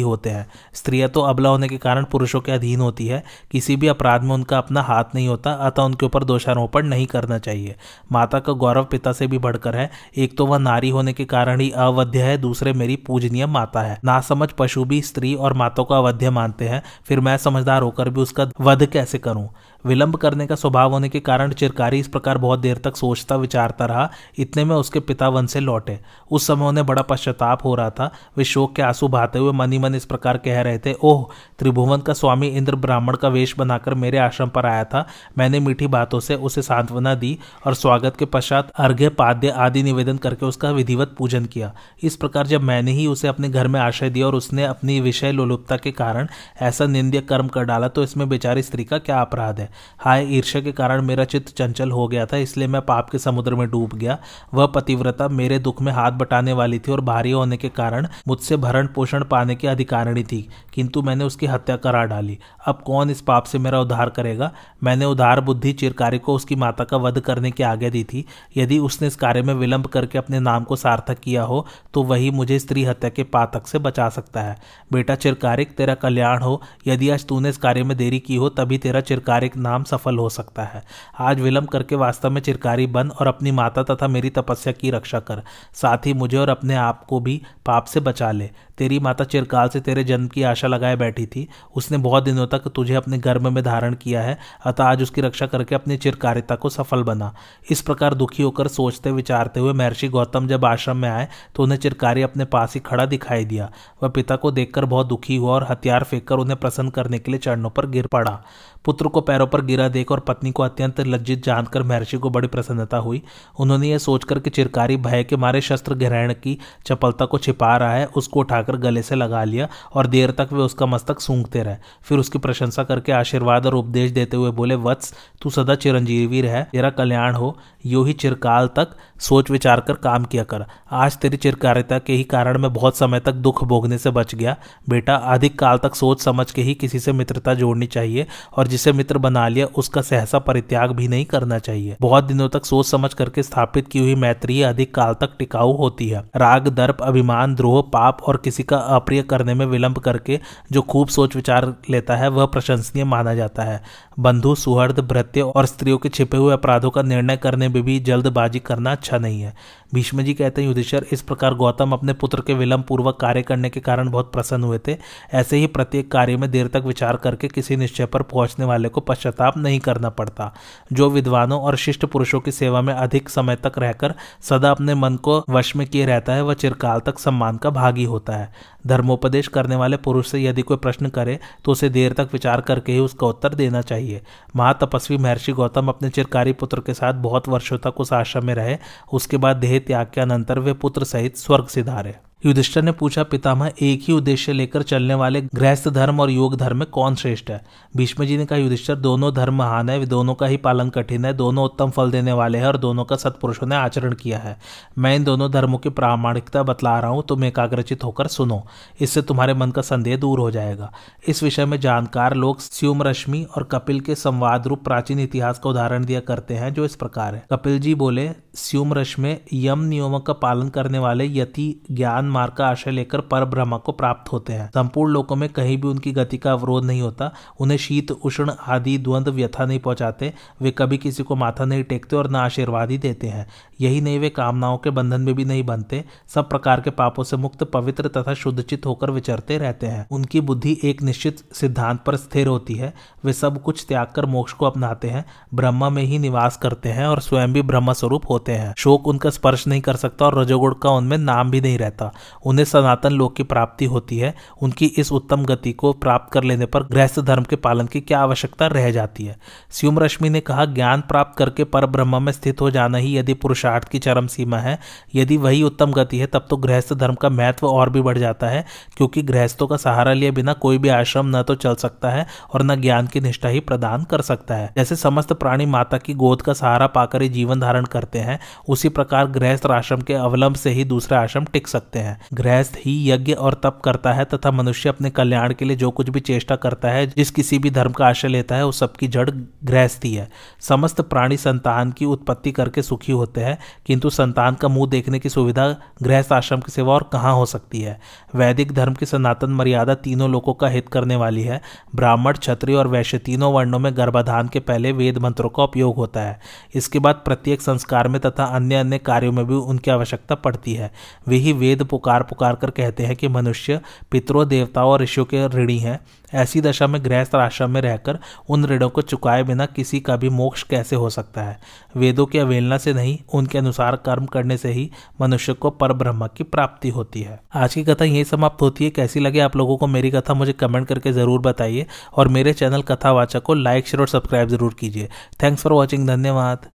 होते 0.00 0.30
हैं। 0.30 0.46
स्त्रियाँ 0.74 1.08
तो 1.08 1.20
अबला 1.22 1.48
होने 1.48 1.68
के 1.68 1.78
कारण 1.78 2.04
पुरुषों 2.04 2.40
के 2.40 2.52
अधीन 2.52 2.80
होती 2.80 3.06
है, 3.06 3.22
किसी 3.50 3.76
भी 3.76 3.88
अपराध 3.88 4.22
में 4.22 4.34
उनका 4.34 4.58
अपना 4.58 4.82
हाथ 4.82 5.14
नहीं 5.14 5.28
होता, 5.28 5.52
अतः 5.52 5.82
उनके 5.82 6.06
ऊपर 6.06 6.24
दोषारोपण 6.24 6.86
नहीं 6.86 7.06
करना 7.06 7.38
चाहिए। 7.38 7.76
माता 8.12 8.38
का 8.38 8.52
गौरव 8.52 8.84
पिता 8.84 9.12
से 9.12 9.26
भी 9.26 9.38
बढ़कर 9.38 9.76
है 9.76 9.90
एक 10.20 10.36
तो 10.38 10.46
वह 10.46 10.58
नारी 10.58 10.88
होने 10.90 11.12
के 11.12 11.24
कारण 11.24 11.60
ही 11.60 11.70
अवध्य 11.70 12.22
है, 12.22 12.36
दूसरे 12.38 12.72
मेरी 12.72 12.96
पूजनीय 12.96 13.46
माता 13.46 13.80
है। 13.80 13.98
ना 14.04 14.20
समझ 14.20 14.50
पशु 14.52 14.84
भी 14.84 15.00
स्त्री 15.02 15.34
और 15.34 15.52
माता 15.52 15.82
को 15.82 15.94
अवध्य 15.94 16.30
मानते 16.30 16.68
हैं, 16.68 16.82
फिर 17.04 17.20
मैं 17.20 17.36
समझदार 17.36 17.82
होकर 17.82 18.08
भी 18.08 18.20
उसका 18.20 18.48
वध 18.60 18.86
कैसे 18.86 19.18
करूँ? 19.18 19.48
विलंब 19.86 20.16
करने 20.16 20.46
का 20.46 20.54
स्वभाव 20.54 20.92
होने 20.92 21.08
के 21.08 21.20
कारण 21.20 21.52
चिरकारी 21.52 21.98
इस 21.98 22.08
प्रकार 22.08 22.38
बहुत 22.38 22.58
देर 22.58 22.76
तक 22.76 22.96
सोचता, 22.96 23.36
विचारता 23.36 23.84
रहा, 23.84 24.10
इतने 24.38 24.64
में 24.64 24.76
उसके 24.76 25.00
पिता 25.00 25.28
वन 25.28 25.46
से 25.46 25.60
लौटे। 25.60 26.00
उस 26.30 26.46
समय 26.46 26.66
उन्हें 26.66 26.86
बड़ा 26.86 27.02
पश्चाताप 27.02 27.64
हो 27.64 27.74
रहा 27.74 27.90
था। 27.90 28.12
वे 28.36 28.44
शोक 28.44 28.76
के 28.76 28.82
आँसू 28.82 29.08
बहाते 29.08 29.38
हुए 29.38 29.52
मनी 29.52 29.78
मन 29.78 29.94
इस 29.94 30.04
प्रकार 30.04 30.38
कह 30.38 30.60
रहे 30.60 30.78
थे, 30.78 30.92
ओह, 30.92 31.30
त्रिभुवन 31.58 31.98
का 31.98 32.12
स्वामी 32.12 32.48
इंद्र 32.48 32.76
ब्राह्मण 32.76 33.16
का 33.16 33.28
वेश 33.28 33.54
बनाकर 33.58 33.94
मेरे 33.94 34.18
आश्रम 34.18 34.48
पर 34.48 34.66
आया 34.66 34.84
था। 34.84 35.06
मैंने 35.38 35.60
मीठी 35.60 35.86
बातों 35.86 36.20
से 36.20 36.34
उसे 36.34 36.62
सांत्वना 36.62 37.14
दी 37.14 37.38
और 37.66 37.74
स्वागत 37.74 38.16
के 38.18 38.24
पश्चात 38.24 38.70
अर्घ्य, 38.70 39.08
पाद्य 39.08 39.48
आदि 39.48 39.82
निवेदन 39.82 40.16
करके 40.16 40.46
उसका 40.46 40.70
विधिवत 40.70 41.14
पूजन 41.18 41.44
किया। 41.44 41.72
इस 42.02 42.16
प्रकार 42.16 42.46
जब 42.46 42.62
मैंने 42.62 42.92
ही 42.92 43.06
उसे 43.06 43.28
अपने 43.28 43.48
घर 43.48 43.68
में 43.68 43.80
आश्रय 43.80 44.10
दिया 44.10 44.26
और 44.26 44.34
उसने 44.34 44.64
अपनी 44.64 45.00
विषय 45.00 45.32
लोलुपता 45.32 45.76
के 45.76 45.90
कारण 45.90 46.28
ऐसा 46.60 46.86
निंद्य 46.86 47.20
कर्म 47.20 47.48
कर 47.48 47.64
डाला 47.64 47.88
तो 47.88 48.02
इसमें 48.02 48.28
बेचारी 48.28 48.62
स्त्री 48.62 48.84
का 48.84 48.98
क्या 48.98 49.20
अपराध 49.20 49.60
है? 49.60 49.69
हाय, 49.98 50.26
ईर्ष्या 50.28 50.62
के 50.62 50.72
कारण 50.72 51.02
मेरा 51.02 51.24
चित्त 51.24 51.54
चंचल 51.56 51.90
हो 51.90 52.06
गया 52.08 52.26
था, 52.26 52.36
इसलिए 52.36 52.68
मैं 52.68 52.82
पाप 52.82 53.10
के 53.10 53.18
समुद्र 53.18 53.54
में 53.54 53.68
डूब 53.70 53.92
गया। 53.94 54.18
वह 54.54 54.66
पतिव्रता 54.66 55.28
मेरे 55.30 55.58
दुख 55.58 55.82
में 55.82 55.92
हाथ 55.92 56.12
बटाने 56.12 56.52
वाली 56.52 56.78
थी 56.78 56.92
और 56.92 57.00
भारी 57.00 57.30
होने 57.30 57.56
के 57.56 57.68
कारण 57.70 58.06
मुझसे 58.28 58.56
भरण 58.56 58.86
पोषण 58.86 59.24
पाने 59.24 59.54
की 59.54 59.66
अधिकारिणी 59.66 60.24
थी, 60.24 60.46
किंतु 60.74 61.02
मैंने 61.02 61.24
उसकी 61.24 61.46
हत्या 61.46 61.76
करा 61.76 62.04
डाली। 62.04 62.38
अब 62.66 62.82
कौन 62.86 63.10
इस 63.10 63.20
पाप 63.20 63.44
से 63.44 63.58
मेरा 63.58 63.80
उद्धार 63.80 64.10
करेगा? 64.10 64.52
मैंने 64.82 65.04
उधार, 65.04 65.40
बुद्धि, 65.40 65.72
चिरकारी 65.72 66.18
को 66.18 66.34
उसकी 66.34 66.54
माता 66.56 66.84
का 66.84 66.96
वध 66.96 67.20
करने 67.20 67.50
की 67.50 67.62
आज्ञा 67.62 67.90
दी 67.90 68.04
थी। 68.04 68.24
यदि 68.56 68.78
उसने 68.80 69.08
इस 69.08 69.16
कार्य 69.16 69.42
में 69.42 69.54
विलंब 69.54 69.86
करके 69.86 70.18
अपने 70.18 70.40
नाम 70.40 70.64
को 70.64 70.76
सार्थक 70.76 71.18
किया 71.18 71.42
हो 71.42 71.66
तो 71.94 72.02
वही 72.02 72.30
मुझे 72.30 72.58
स्त्री 72.58 72.84
हत्या 72.84 73.10
के 73.10 73.22
पातक 73.24 73.66
से 73.66 73.78
बचा 73.80 74.08
सकता 74.08 74.40
है। 74.40 74.56
बेटा, 74.92 75.14
चिरकारिक, 75.14 75.76
तेरा 75.76 75.94
कल्याण 75.96 76.42
हो। 76.42 76.60
यदि 76.86 77.10
आज 77.10 77.26
तूने 77.26 77.48
इस 77.48 77.56
कार्य 77.58 77.82
में 77.82 77.96
देरी 77.96 78.18
की 78.18 78.36
हो, 78.36 78.48
तभी 78.48 78.78
तेरा 78.78 79.00
चिरकारिक 79.00 79.56
नाम 79.60 79.84
सफल 79.84 80.18
हो 80.18 80.28
सकता 80.28 80.62
है। 80.62 80.82
आज 81.18 81.40
विलंब 81.40 81.68
करके 81.68 81.96
वास्तव 81.96 82.30
में 82.30 82.40
चिरकारी 82.40 82.86
बन 82.86 83.10
और 83.10 83.26
अपनी 83.26 83.50
माता 83.50 83.82
तथा 83.82 84.08
मेरी 84.08 84.30
तपस्या 84.30 84.72
की 84.72 84.90
रक्षा 84.90 85.20
कर। 85.20 85.42
साथ 85.74 86.06
ही 86.06 86.14
मुझे 86.14 86.36
और 86.36 86.48
अपने 86.48 86.74
आप 86.74 87.04
को 87.04 87.20
भी 87.20 87.40
पाप 87.66 87.84
से 87.84 88.00
बचा 88.00 88.30
ले। 88.30 88.50
तेरी 88.78 88.98
माता 88.98 89.24
चिरकाल 89.24 89.68
से 89.68 89.80
तेरे 89.80 90.04
जन्म 90.04 90.28
की 90.28 90.42
आशा 90.42 90.68
लगाए 90.68 90.96
बैठी 90.96 91.26
थी। 91.26 91.46
उसने 91.76 91.98
बहुत 91.98 92.24
दिनों 92.24 92.46
तक 92.46 92.68
तुझे 92.68 92.94
अपने 92.94 93.18
गर्भ 93.18 93.46
में 93.46 93.62
धारण 93.64 93.94
किया 93.94 94.22
है। 94.22 94.38
अतः 94.64 94.84
आज 94.84 95.02
उसकी 95.02 95.20
रक्षा 95.20 95.46
करके 95.46 95.74
अपनी 95.74 95.96
चिरकारिता 95.96 96.54
को 96.54 96.68
सफल 96.68 97.02
बना। 97.02 97.32
इस 97.70 97.80
प्रकार 97.82 98.14
दुखी 98.14 98.42
होकर 98.42 98.68
सोचते 98.68 99.10
विचारते 99.10 99.60
हुए 99.60 99.72
महर्षि 99.72 100.08
गौतम 100.08 100.46
जब 100.46 100.64
आश्रम 100.64 100.96
में 100.96 101.08
आए 101.08 101.28
तो 101.56 101.62
उन्हें 101.62 101.78
चिरकारी 101.78 102.22
अपने 102.22 102.44
पास 102.44 102.74
ही 102.74 102.80
खड़ा 102.80 103.06
दिखाई 103.06 103.44
दिया। 103.44 103.70
वह 104.02 104.08
पिता 104.08 104.36
को 104.36 104.50
देखकर 104.50 104.84
बहुत 104.84 105.06
दुखी 105.06 105.36
हुआ 105.36 105.52
और 105.52 105.66
हथियार 105.70 106.04
फेंककर 106.04 106.36
उन्हें 106.36 106.58
प्रसन्न 106.60 106.90
करने 106.90 107.18
के 107.18 107.30
लिए 107.30 107.40
चरणों 107.40 107.70
पर 107.70 107.86
गिर 107.86 108.06
पड़ा। 108.06 108.42
पुत्र 108.84 109.08
को 109.08 109.20
पैरों 109.20 109.46
पर 109.46 109.60
गिरा 109.60 109.88
देख 109.88 110.12
और 110.12 110.20
पत्नी 110.20 110.50
को 110.50 110.62
अत्यंत 110.62 111.00
लज्जित 111.00 111.44
जानकर 111.44 111.82
महर्षि 111.82 112.18
को 112.18 112.30
बड़ी 112.30 112.48
प्रसन्नता 112.48 112.96
हुई। 112.96 113.22
उन्होंने 113.58 113.88
यह 113.88 113.98
सोचकर 113.98 114.38
कि 114.38 114.50
चिरकारी 114.50 114.96
भय 114.96 115.24
के 115.24 115.36
मारे 115.36 115.60
शस्त्र 115.60 115.94
ग्रहण 115.94 116.32
की 116.32 116.58
चपलता 116.86 117.24
को 117.24 117.38
छिपा 117.38 117.76
रहा 117.76 117.92
है, 117.92 118.06
उसको 118.06 118.40
उठाकर 118.40 118.76
गले 118.76 119.02
से 119.02 119.14
लगा 119.14 119.44
लिया 119.44 119.68
और 119.94 120.06
देर 120.06 120.30
तक 120.30 120.48
वे 120.52 120.62
उसका 120.62 120.86
मस्तक 120.86 121.20
सूंघते 121.20 121.62
रहे। 121.62 121.76
फिर 122.02 122.18
उसकी 122.18 122.38
प्रशंसा 122.38 122.84
करके 122.84 123.12
आशीर्वाद 123.12 123.66
और 123.66 123.74
उपदेश 123.74 124.10
देते 124.10 124.36
हुए 124.36 124.50
बोले, 124.50 124.74
वत्स, 124.74 125.14
तू 125.42 125.50
सदा 125.50 125.74
चिरंजीवी 125.74 126.40
रह, 126.40 126.62
तेरा 126.62 126.90
कल्याण 126.90 127.34
हो। 127.34 127.58
यो 127.86 128.04
ही 128.04 128.12
चिरकाल 128.12 128.66
तक 128.66 128.88
सोच 129.20 129.50
विचार 129.50 129.80
कर 129.80 129.94
काम 129.94 130.24
किया 130.24 130.44
कर। 130.44 130.64
आज 130.90 131.16
तेरी 131.16 131.36
चिरकारिता 131.36 131.98
के 131.98 132.12
ही 132.12 132.24
कारण 132.24 132.58
मैं 132.58 132.72
बहुत 132.72 132.96
समय 132.96 133.20
तक 133.20 133.32
दुख 133.32 133.64
भोगने 133.64 133.98
से 133.98 134.10
बच 134.10 134.34
गया। 134.34 134.56
बेटा, 134.88 135.14
अधिक 135.14 135.58
काल 135.58 135.78
तक 135.78 135.94
सोच 135.94 136.20
समझ 136.20 136.50
के 136.50 136.62
ही 136.62 136.74
किसी 136.74 137.00
से 137.00 137.12
मित्रता 137.12 137.54
जोड़नी 137.54 137.86
चाहिए 137.86 138.26
और 138.56 138.68
जिसे 138.70 138.92
मित्र 138.92 139.18
बना 139.18 139.48
लिया, 139.48 139.66
उसका 139.66 140.02
सहसा 140.02 140.38
परित्याग 140.38 140.90
भी 140.90 141.08
नहीं 141.08 141.24
करना 141.24 141.58
चाहिए। 141.58 141.96
बहुत 142.00 142.24
दिनों 142.24 142.48
तक 142.48 142.64
सोच 142.64 142.86
समझ 142.86 143.14
करके 143.14 143.42
स्थापित 143.42 143.88
की 143.88 143.98
हुई 143.98 144.14
मैत्री 144.14 144.62
अधिक 144.62 144.94
काल 144.94 145.14
तक 145.14 145.30
टिकाऊ 145.38 145.76
होती 145.76 146.08
है। 146.08 146.22
राग, 146.36 146.68
दर्प, 146.68 147.02
अभिमान, 147.02 147.54
द्रोह, 147.54 147.82
पाप 147.82 148.22
और 148.22 148.36
किसी 148.36 148.62
का 148.62 148.76
अप्रिय 148.76 149.22
करने 149.22 149.54
में 149.54 149.66
विलंब 149.66 149.98
करके 149.98 150.40
जो 150.72 150.82
खूब 150.82 151.08
सोच 151.08 151.36
विचार 151.36 151.74
लेता 151.90 152.16
है, 152.16 152.28
वह 152.28 152.46
प्रशंसनीय 152.46 153.04
माना 153.04 153.34
जाता 153.34 153.62
है। 153.62 153.82
बंधु, 154.20 154.54
सुहृद 154.54 155.00
भृत्य 155.00 155.40
और 155.40 155.66
स्त्रियों 155.66 155.98
के 155.98 156.08
छिपे 156.08 156.36
हुए 156.36 156.52
अपराधों 156.52 156.90
का 156.90 157.02
निर्णय 157.02 157.36
करने 157.36 157.68
में 157.68 157.82
भी 157.82 158.00
जल्दबाजी 158.00 158.58
करना 158.58 158.92
अच्छा 158.92 159.18
नहीं 159.18 159.40
है। 159.40 159.54
भीष्म 159.94 160.22
जी 160.22 160.34
कहते 160.34 160.62
हैं, 160.62 160.68
युधिष्ठर, 160.68 161.06
इस 161.12 161.22
प्रकार 161.22 161.54
गौतम 161.54 161.92
अपने 161.92 162.12
पुत्र 162.12 162.40
के 162.40 162.54
विलंब 162.54 162.82
पूर्वक 162.82 163.18
कार्य 163.20 163.42
करने 163.42 163.70
के 163.70 163.80
कारण 163.80 164.10
बहुत 164.10 164.32
प्रसन्न 164.32 164.64
हुए 164.64 164.80
थे। 164.88 164.96
ऐसे 165.32 165.56
ही 165.56 165.66
प्रत्येक 165.66 166.12
कार्य 166.12 166.36
में 166.36 166.50
देर 166.50 166.66
तक 166.66 166.82
विचार 166.86 167.16
करके 167.16 167.48
किसी 167.48 167.76
निश्चय 167.76 168.06
पर 168.06 168.22
पहुँचने 168.22 168.64
वाले 168.64 168.88
को 168.88 169.00
पश्चाताप 169.00 169.56
नहीं 169.56 169.80
करना 169.80 170.08
पड़ता। 170.08 170.54
जो 170.92 171.10
विद्वानों 171.10 171.60
और 171.60 171.76
शिष्ट 171.76 172.04
पुरुषों 172.04 172.40
की 172.40 172.52
सेवा 172.52 172.82
में 172.82 172.94
अधिक 172.94 173.28
समय 173.28 173.56
तक 173.56 173.72
रहकर 173.78 174.14
सदा 174.40 174.70
अपने 174.70 174.94
मन 174.94 175.16
को 175.16 175.44
वश 175.50 175.76
में 175.76 175.86
किए 175.86 176.06
रहता 176.06 176.32
है, 176.32 176.42
वह 176.42 176.54
चिरकाल 176.54 177.00
तक 177.00 177.18
सम्मान 177.18 177.56
का 177.56 177.70
भागी 177.70 178.04
होता 178.04 178.32
है। 178.32 178.52
धर्मोपदेश 178.86 179.48
करने 179.48 179.76
वाले 179.76 179.96
पुरुष 179.96 180.28
से 180.28 180.42
यदि 180.42 180.62
कोई 180.62 180.76
प्रश्न 180.76 181.08
करे 181.08 181.38
तो 181.64 181.72
उसे 181.72 181.88
देर 181.88 182.12
तक 182.12 182.28
विचार 182.32 182.60
करके 182.60 182.92
ही 182.92 182.98
उसका 182.98 183.26
उत्तर 183.26 183.54
देना 183.54 183.82
चाहिए। 183.82 184.22
महातपस्वी 184.56 185.16
महर्षि 185.16 185.52
गौतम 185.52 185.88
अपने 185.88 186.10
चिरकारी 186.10 186.52
पुत्र 186.52 186.80
के 186.80 186.94
साथ 186.94 187.14
बहुत 187.20 187.48
वर्षों 187.48 187.78
तक 187.78 188.00
उस 188.00 188.12
आश्रम 188.12 188.46
में 188.46 188.54
रहे। 188.54 188.76
उसके 189.12 189.36
बाद 189.36 189.56
देह 189.56 189.78
त्याग 189.78 190.10
के 190.14 190.20
अनंतर 190.20 190.58
वे 190.58 190.72
पुत्र 190.72 191.04
सहित 191.04 191.36
स्वर्ग 191.36 191.66
सिधारे 191.66 192.14
युधिष्ठर 192.44 192.82
ने 192.82 192.92
पूछा, 192.92 193.22
पितामह, 193.22 193.72
एक 193.82 194.00
ही 194.02 194.12
उद्देश्य 194.12 194.52
लेकर 194.52 194.82
चलने 194.82 195.14
वाले 195.14 195.40
गृहस्थ 195.42 195.88
धर्म 195.88 196.20
और 196.20 196.30
योग 196.30 196.56
धर्म 196.56 196.76
में 196.76 196.90
कौन 196.90 197.14
श्रेष्ठ 197.14 197.50
है? 197.50 197.64
भीष्म 197.96 198.24
जी 198.24 198.36
ने 198.36 198.46
कहा, 198.46 198.58
युधिष्ठर, 198.58 198.94
दोनों 198.94 199.34
धर्म 199.34 199.54
महान 199.54 199.88
है, 199.88 200.06
दोनों 200.06 200.34
का 200.34 200.46
ही 200.46 200.56
पालन 200.56 200.88
कठिन 200.88 201.24
है, 201.24 201.32
दोनों 201.32 201.64
उत्तम 201.64 201.90
फल 201.90 202.10
देने 202.10 202.32
वाले 202.32 202.58
हैं 202.58 202.66
और 202.66 202.76
दोनों 202.76 203.04
का 203.04 203.16
सत्पुरुषों 203.16 203.66
ने 203.66 203.76
आचरण 203.76 204.12
किया 204.12 204.38
है। 204.38 204.56
मैं 204.98 205.16
इन 205.16 205.24
दोनों 205.24 205.50
धर्मों 205.50 205.78
की 205.78 205.88
प्रामाणिकता 205.88 206.62
बतला 206.62 206.98
रहा 207.00 207.10
हूँ, 207.10 207.22
तुम 207.28 207.44
एकाग्रचित 207.44 208.04
होकर 208.04 208.26
सुनो, 208.26 208.66
इससे 209.00 209.22
तुम्हारे 209.22 209.54
मन 209.54 209.70
का 209.70 209.82
संदेह 209.82 210.16
दूर 210.16 210.40
हो 210.40 210.50
जाएगा। 210.50 210.92
इस 211.28 211.42
विषय 211.42 211.64
में 211.64 211.80
जानकार 211.80 212.34
लोग 212.34 212.60
स्यूम 212.60 213.02
रश्मि 213.02 213.46
और 213.56 213.64
कपिल 213.64 214.00
के 214.00 214.14
संवाद 214.14 214.66
रूप 214.66 214.84
प्राचीन 214.84 215.20
इतिहास 215.20 215.58
का 215.58 215.70
उदाहरण 215.70 216.04
दिया 216.04 216.20
करते 216.20 216.54
हैं, 216.54 216.74
जो 216.74 216.84
इस 216.84 216.96
प्रकार 216.96 217.34
है। 217.34 217.44
कपिल 217.52 217.78
जी 217.78 217.94
बोले 217.94 218.30
स्यूम 218.54 218.94
रश्मि 218.94 219.36
यम 219.52 219.80
नियमों 219.80 220.20
का 220.20 220.32
पालन 220.32 220.68
करने 220.68 220.98
वाले 220.98 221.26
यति 221.26 221.74
ज्ञान 221.90 222.29
मार्ग 222.30 222.52
का 222.52 222.66
आशय 222.66 222.90
लेकर 222.90 223.20
पर 223.20 223.44
ब्रह्म 223.44 223.78
को 223.78 223.92
प्राप्त 223.92 224.32
होते 224.32 224.52
हैं। 224.52 224.70
संपूर्ण 224.74 225.12
लोकों 225.12 225.36
में 225.36 225.48
कहीं 225.48 225.76
भी 225.76 225.88
उनकी 225.88 226.12
गति 226.12 226.38
का 226.38 226.52
अवरोध 226.52 226.84
नहीं 226.84 227.02
होता। 227.02 227.32
उन्हें 227.60 227.78
शीत, 227.78 228.10
उष्ण 228.10 228.52
आदि 228.68 228.98
द्वंद 228.98 229.28
व्यथा 229.28 229.66
नहीं 229.66 229.78
पहुंचाते। 229.78 230.32
वे 230.62 230.70
कभी 230.70 230.98
किसी 230.98 231.22
को 231.22 231.36
माथा 231.36 231.64
नहीं 231.64 231.84
टेकते 231.84 232.16
और 232.16 232.30
न 232.30 232.36
आशीर्वाद 232.36 232.90
ही 232.90 232.98
देते 232.98 233.26
हैं। 233.26 233.46
यही 233.80 234.00
नहीं, 234.00 234.18
वे 234.18 234.30
कामनाओं 234.30 234.78
के 234.78 234.90
बंधन 234.90 235.20
में 235.20 235.34
भी 235.34 235.44
नहीं 235.44 235.62
बनते। 235.62 236.04
सब 236.28 236.48
प्रकार 236.48 236.80
के 236.80 236.90
पापों 236.90 237.22
से 237.22 237.36
मुक्त, 237.36 237.64
पवित्र 237.64 238.08
तथा 238.08 238.34
शुद्धचित 238.34 238.86
होकर 238.86 239.10
विचरते 239.10 239.58
रहते 239.58 239.86
हैं। 239.86 240.06
उनकी 240.10 240.40
बुद्धि 240.40 240.78
एक 240.84 241.02
निश्चित 241.02 241.54
सिद्धांत 241.54 242.00
पर 242.00 242.16
स्थिर 242.16 242.46
होती 242.46 242.74
है। 242.74 242.94
वे 243.24 243.32
सब 243.32 243.62
कुछ 243.62 243.84
त्याग 243.88 244.06
कर 244.06 244.26
मोक्ष 244.26 244.52
को 244.52 244.66
अपनाते 244.66 245.10
हैं। 245.10 245.24
ब्रह्म 245.54 245.92
में 245.92 246.02
ही 246.02 246.18
निवास 246.18 246.56
करते 246.56 246.88
हैं 246.88 247.06
और 247.06 247.20
स्वयं 247.20 247.52
भी 247.52 247.62
ब्रह्म 247.62 247.92
स्वरूप 247.92 248.22
होते 248.30 248.52
हैं। 248.52 248.74
शोक 248.78 249.08
उनका 249.08 249.30
स्पर्श 249.30 249.66
नहीं 249.66 249.80
कर 249.80 249.96
सकता 249.96 250.26
और 250.26 250.38
रजोगुण 250.38 250.74
का 250.74 250.90
उनमें 250.90 251.18
नाम 251.18 251.50
भी 251.50 251.60
नहीं 251.60 251.78
रहता। 251.78 252.12
उन्हें 252.46 252.64
सनातन 252.64 253.12
लोक 253.12 253.36
की 253.36 253.42
प्राप्ति 253.42 253.84
होती 253.84 254.18
है। 254.18 254.34
उनकी 254.62 254.86
इस 254.86 255.12
उत्तम 255.12 255.44
गति 255.44 255.72
को 255.72 255.92
प्राप्त 255.92 256.32
कर 256.32 256.44
लेने 256.44 256.66
पर 256.66 256.82
गृहस्थ 256.82 257.20
धर्म 257.20 257.42
के 257.42 257.56
पालन 257.56 257.86
की 257.86 258.00
क्या 258.00 258.20
आवश्यकता 258.20 258.66
रह 258.66 258.90
जाती 258.90 259.24
है? 259.24 259.36
स्युम 259.70 259.98
रश्मि 259.98 260.30
ने 260.30 260.40
कहा, 260.40 260.64
ज्ञान 260.64 261.00
प्राप्त 261.00 261.38
करके 261.38 261.64
पर 261.64 261.86
ब्रह्म 261.86 262.22
में 262.22 262.32
स्थित 262.32 262.60
हो 262.60 262.70
जाना 262.70 262.98
ही 262.98 263.18
यदि 263.18 263.34
पुरुषार्थ 263.34 263.88
की 263.88 263.98
चरम 263.98 264.26
सीमा 264.26 264.58
है। 264.58 264.78
यदि 265.14 265.36
वही 265.36 265.62
उत्तम 265.62 265.92
गति 265.92 266.18
है, 266.18 266.26
तब 266.26 266.46
तो 266.50 266.56
गृहस्थ 266.56 266.92
धर्म 266.92 267.14
का 267.14 267.28
महत्व 267.28 267.66
और 267.66 267.90
भी 267.90 268.00
बढ़ 268.00 268.18
जाता 268.18 268.46
है, 268.46 268.64
क्योंकि 268.96 269.22
गृहस्थों 269.22 269.66
का 269.66 269.76
सहारा 269.76 270.12
लिए 270.12 270.30
बिना 270.30 270.52
कोई 270.52 270.78
भी 270.78 270.88
आश्रम 270.88 271.36
न 271.36 271.42
तो 271.42 271.54
चल 271.54 271.74
सकता 271.74 272.10
है 272.10 272.26
और 272.54 272.62
न 272.62 272.80
ज्ञान 272.80 273.06
की 273.06 273.20
निष्ठा 273.20 273.48
ही 273.48 273.60
प्रदान 273.60 274.04
कर 274.04 274.20
सकता 274.20 274.54
है। 274.54 274.72
जैसे 274.76 274.96
समस्त 274.96 275.32
प्राणी 275.32 275.66
माता 275.66 275.98
की 275.98 276.14
गोद 276.14 276.42
का 276.42 276.52
सहारा 276.52 276.86
पाकर 276.86 277.22
ही 277.22 277.28
जीवन 277.28 277.60
धारण 277.60 277.84
करते 277.84 278.18
हैं, 278.18 278.40
उसी 278.68 278.88
प्रकार 278.88 279.26
गृहस्थ 279.26 279.66
आश्रम 279.66 280.00
के 280.00 280.14
अवलंब 280.14 280.54
से 280.54 280.70
ही 280.70 280.84
दूसरे 280.84 281.18
आश्रम 281.18 281.44
टिक 281.44 281.68
सकते 281.68 281.98
हैं। 281.98 282.09
गृहस्थ 282.34 282.78
ही 282.84 283.10
यज्ञ 283.10 283.32
और 283.32 283.54
तप 283.54 283.80
करता 283.84 284.12
है 284.12 284.24
तथा 284.24 284.50
मनुष्य 284.50 284.88
अपने 284.88 285.10
कल्याण 285.10 285.54
के 285.54 285.64
लिए 285.64 285.76
जो 285.76 285.90
कुछ 285.90 286.10
भी 286.10 286.20
चेष्टा 286.20 286.56
करता 286.56 286.88
है, 286.88 287.06
जिस 287.06 287.30
किसी 287.30 287.58
भी 287.58 287.70
धर्म 287.70 287.92
का 287.92 288.06
आश्रय 288.06 288.30
लेता 288.30 288.56
है, 288.56 288.66
उस 288.66 288.78
सबकी 288.78 289.08
जड़ 289.08 289.30
गृहस्थी 289.64 290.14
है। 290.14 290.28
समस्त 290.60 291.00
प्राणी 291.00 291.36
संतान 291.36 291.92
की 291.92 292.04
उत्पत्ति 292.04 292.52
करके 292.52 292.82
सुखी 292.82 293.12
होते 293.12 293.40
हैं, 293.40 293.58
किंतु 293.86 294.10
संतान 294.10 294.54
का 294.54 294.68
मुँह 294.68 294.90
देखने 294.90 295.18
की 295.18 295.28
सुविधा 295.28 295.76
गृहस्थ 296.02 296.32
आश्रम 296.32 296.60
की 296.60 296.72
सेवा 296.72 296.94
और 296.94 297.10
कहाँ 297.12 297.34
हो 297.34 297.46
सकती 297.46 297.80
है? 297.80 298.00
वैदिक 298.34 298.72
धर्म 298.72 298.94
की 298.94 299.06
सनातन 299.06 299.50
मर्यादा 299.50 299.94
तीनों 299.94 300.30
लोगों 300.30 300.54
का 300.54 300.68
हित 300.68 300.88
करने 300.88 301.16
वाली 301.16 301.42
है। 301.42 301.60
ब्राह्मण, 301.94 302.32
क्षत्रिय 302.32 302.76
और 302.76 302.86
वैश्य 302.86 303.18
तीनों 303.18 303.52
वर्णों 303.52 303.78
में 303.78 303.96
गर्भाधान 303.96 304.48
के 304.48 304.60
पहले 304.60 304.92
वेद 304.92 305.18
मंत्रों 305.18 305.48
का 305.48 305.62
उपयोग 305.62 305.96
होता 305.96 306.20
है। 306.20 306.40
इसके 306.74 306.98
बाद 306.98 307.14
प्रत्येक 307.14 307.62
संस्कार 307.62 308.08
में 308.08 308.20
तथा 308.20 308.44
अन्य 308.44 308.74
अन्य 308.74 308.98
कार्यों 308.98 309.32
में 309.32 309.46
भी 309.46 309.54
उनकी 309.54 309.90
आवश्यकता 309.90 310.34
पड़ती 310.34 310.74
है। 310.74 310.92
वे 311.28 311.36
ही 311.36 311.52
वेद 311.52 311.82
पुकार 312.00 312.22
पुकार 312.22 312.54
कर 312.54 312.70
कहते 312.70 313.02
हैं 313.02 313.16
कि 313.16 313.28
मनुष्य 313.28 313.80
पितरों, 314.10 314.48
देवताओं 314.48 314.90
और 314.90 315.02
ऋषियों 315.02 315.24
के 315.24 315.46
ऋणी 315.48 315.78
हैं। 315.78 316.00
ऐसी 316.34 316.60
दशा 316.60 316.86
में 316.86 317.04
गृहस्थ 317.04 317.34
आश्रम 317.34 317.70
में 317.70 317.80
रहकर 317.80 318.18
उन 318.48 318.64
ऋणों 318.64 318.88
को 318.88 319.02
चुकाए 319.02 319.42
बिना 319.42 319.66
किसी 319.66 320.00
का 320.00 320.16
भी 320.16 320.28
मोक्ष 320.28 320.62
कैसे 320.62 320.96
हो 320.96 321.10
सकता 321.10 321.42
है? 321.42 321.58
वेदों 321.96 322.26
की 322.26 322.38
अवेलना 322.38 322.78
से 322.78 322.92
नहीं, 322.92 323.18
उनके 323.34 323.58
अनुसार 323.58 323.96
कर्म 323.96 324.26
करने 324.26 324.56
से 324.56 324.72
ही 324.72 324.90
मनुष्य 325.20 325.52
को 325.52 325.70
पर 325.70 325.92
ब्रह्म 325.92 326.26
की 326.26 326.44
प्राप्ति 326.44 326.88
होती 326.88 327.22
है। 327.22 327.40
आज 327.54 327.74
की 327.74 327.84
कथा 327.84 328.04
यही 328.04 328.24
समाप्त 328.24 328.62
होती 328.62 328.84
है। 328.84 328.90
कैसी 328.90 329.20
लगे 329.20 329.40
आप 329.40 329.56
लोगों 329.56 329.76
को 329.76 329.86
मेरी 329.86 330.10
कथा, 330.10 330.34
मुझे 330.34 330.52
कमेंट 330.52 330.88
करके 330.88 331.12
ज़रूर 331.12 331.40
बताइए। 331.40 331.86
और 332.16 332.28
मेरे 332.28 332.52
चैनल 332.52 332.82
कथावाचक 332.82 333.42
को 333.42 333.54
लाइक, 333.54 333.88
शेयर 333.88 334.00
और 334.00 334.08
सब्सक्राइब 334.08 334.48
ज़रूर 334.48 334.74
कीजिए। 334.74 335.08
थैंक्स 335.42 335.62
फॉर 335.62 335.72
वॉचिंग, 335.72 336.06
धन्यवाद। 336.06 336.66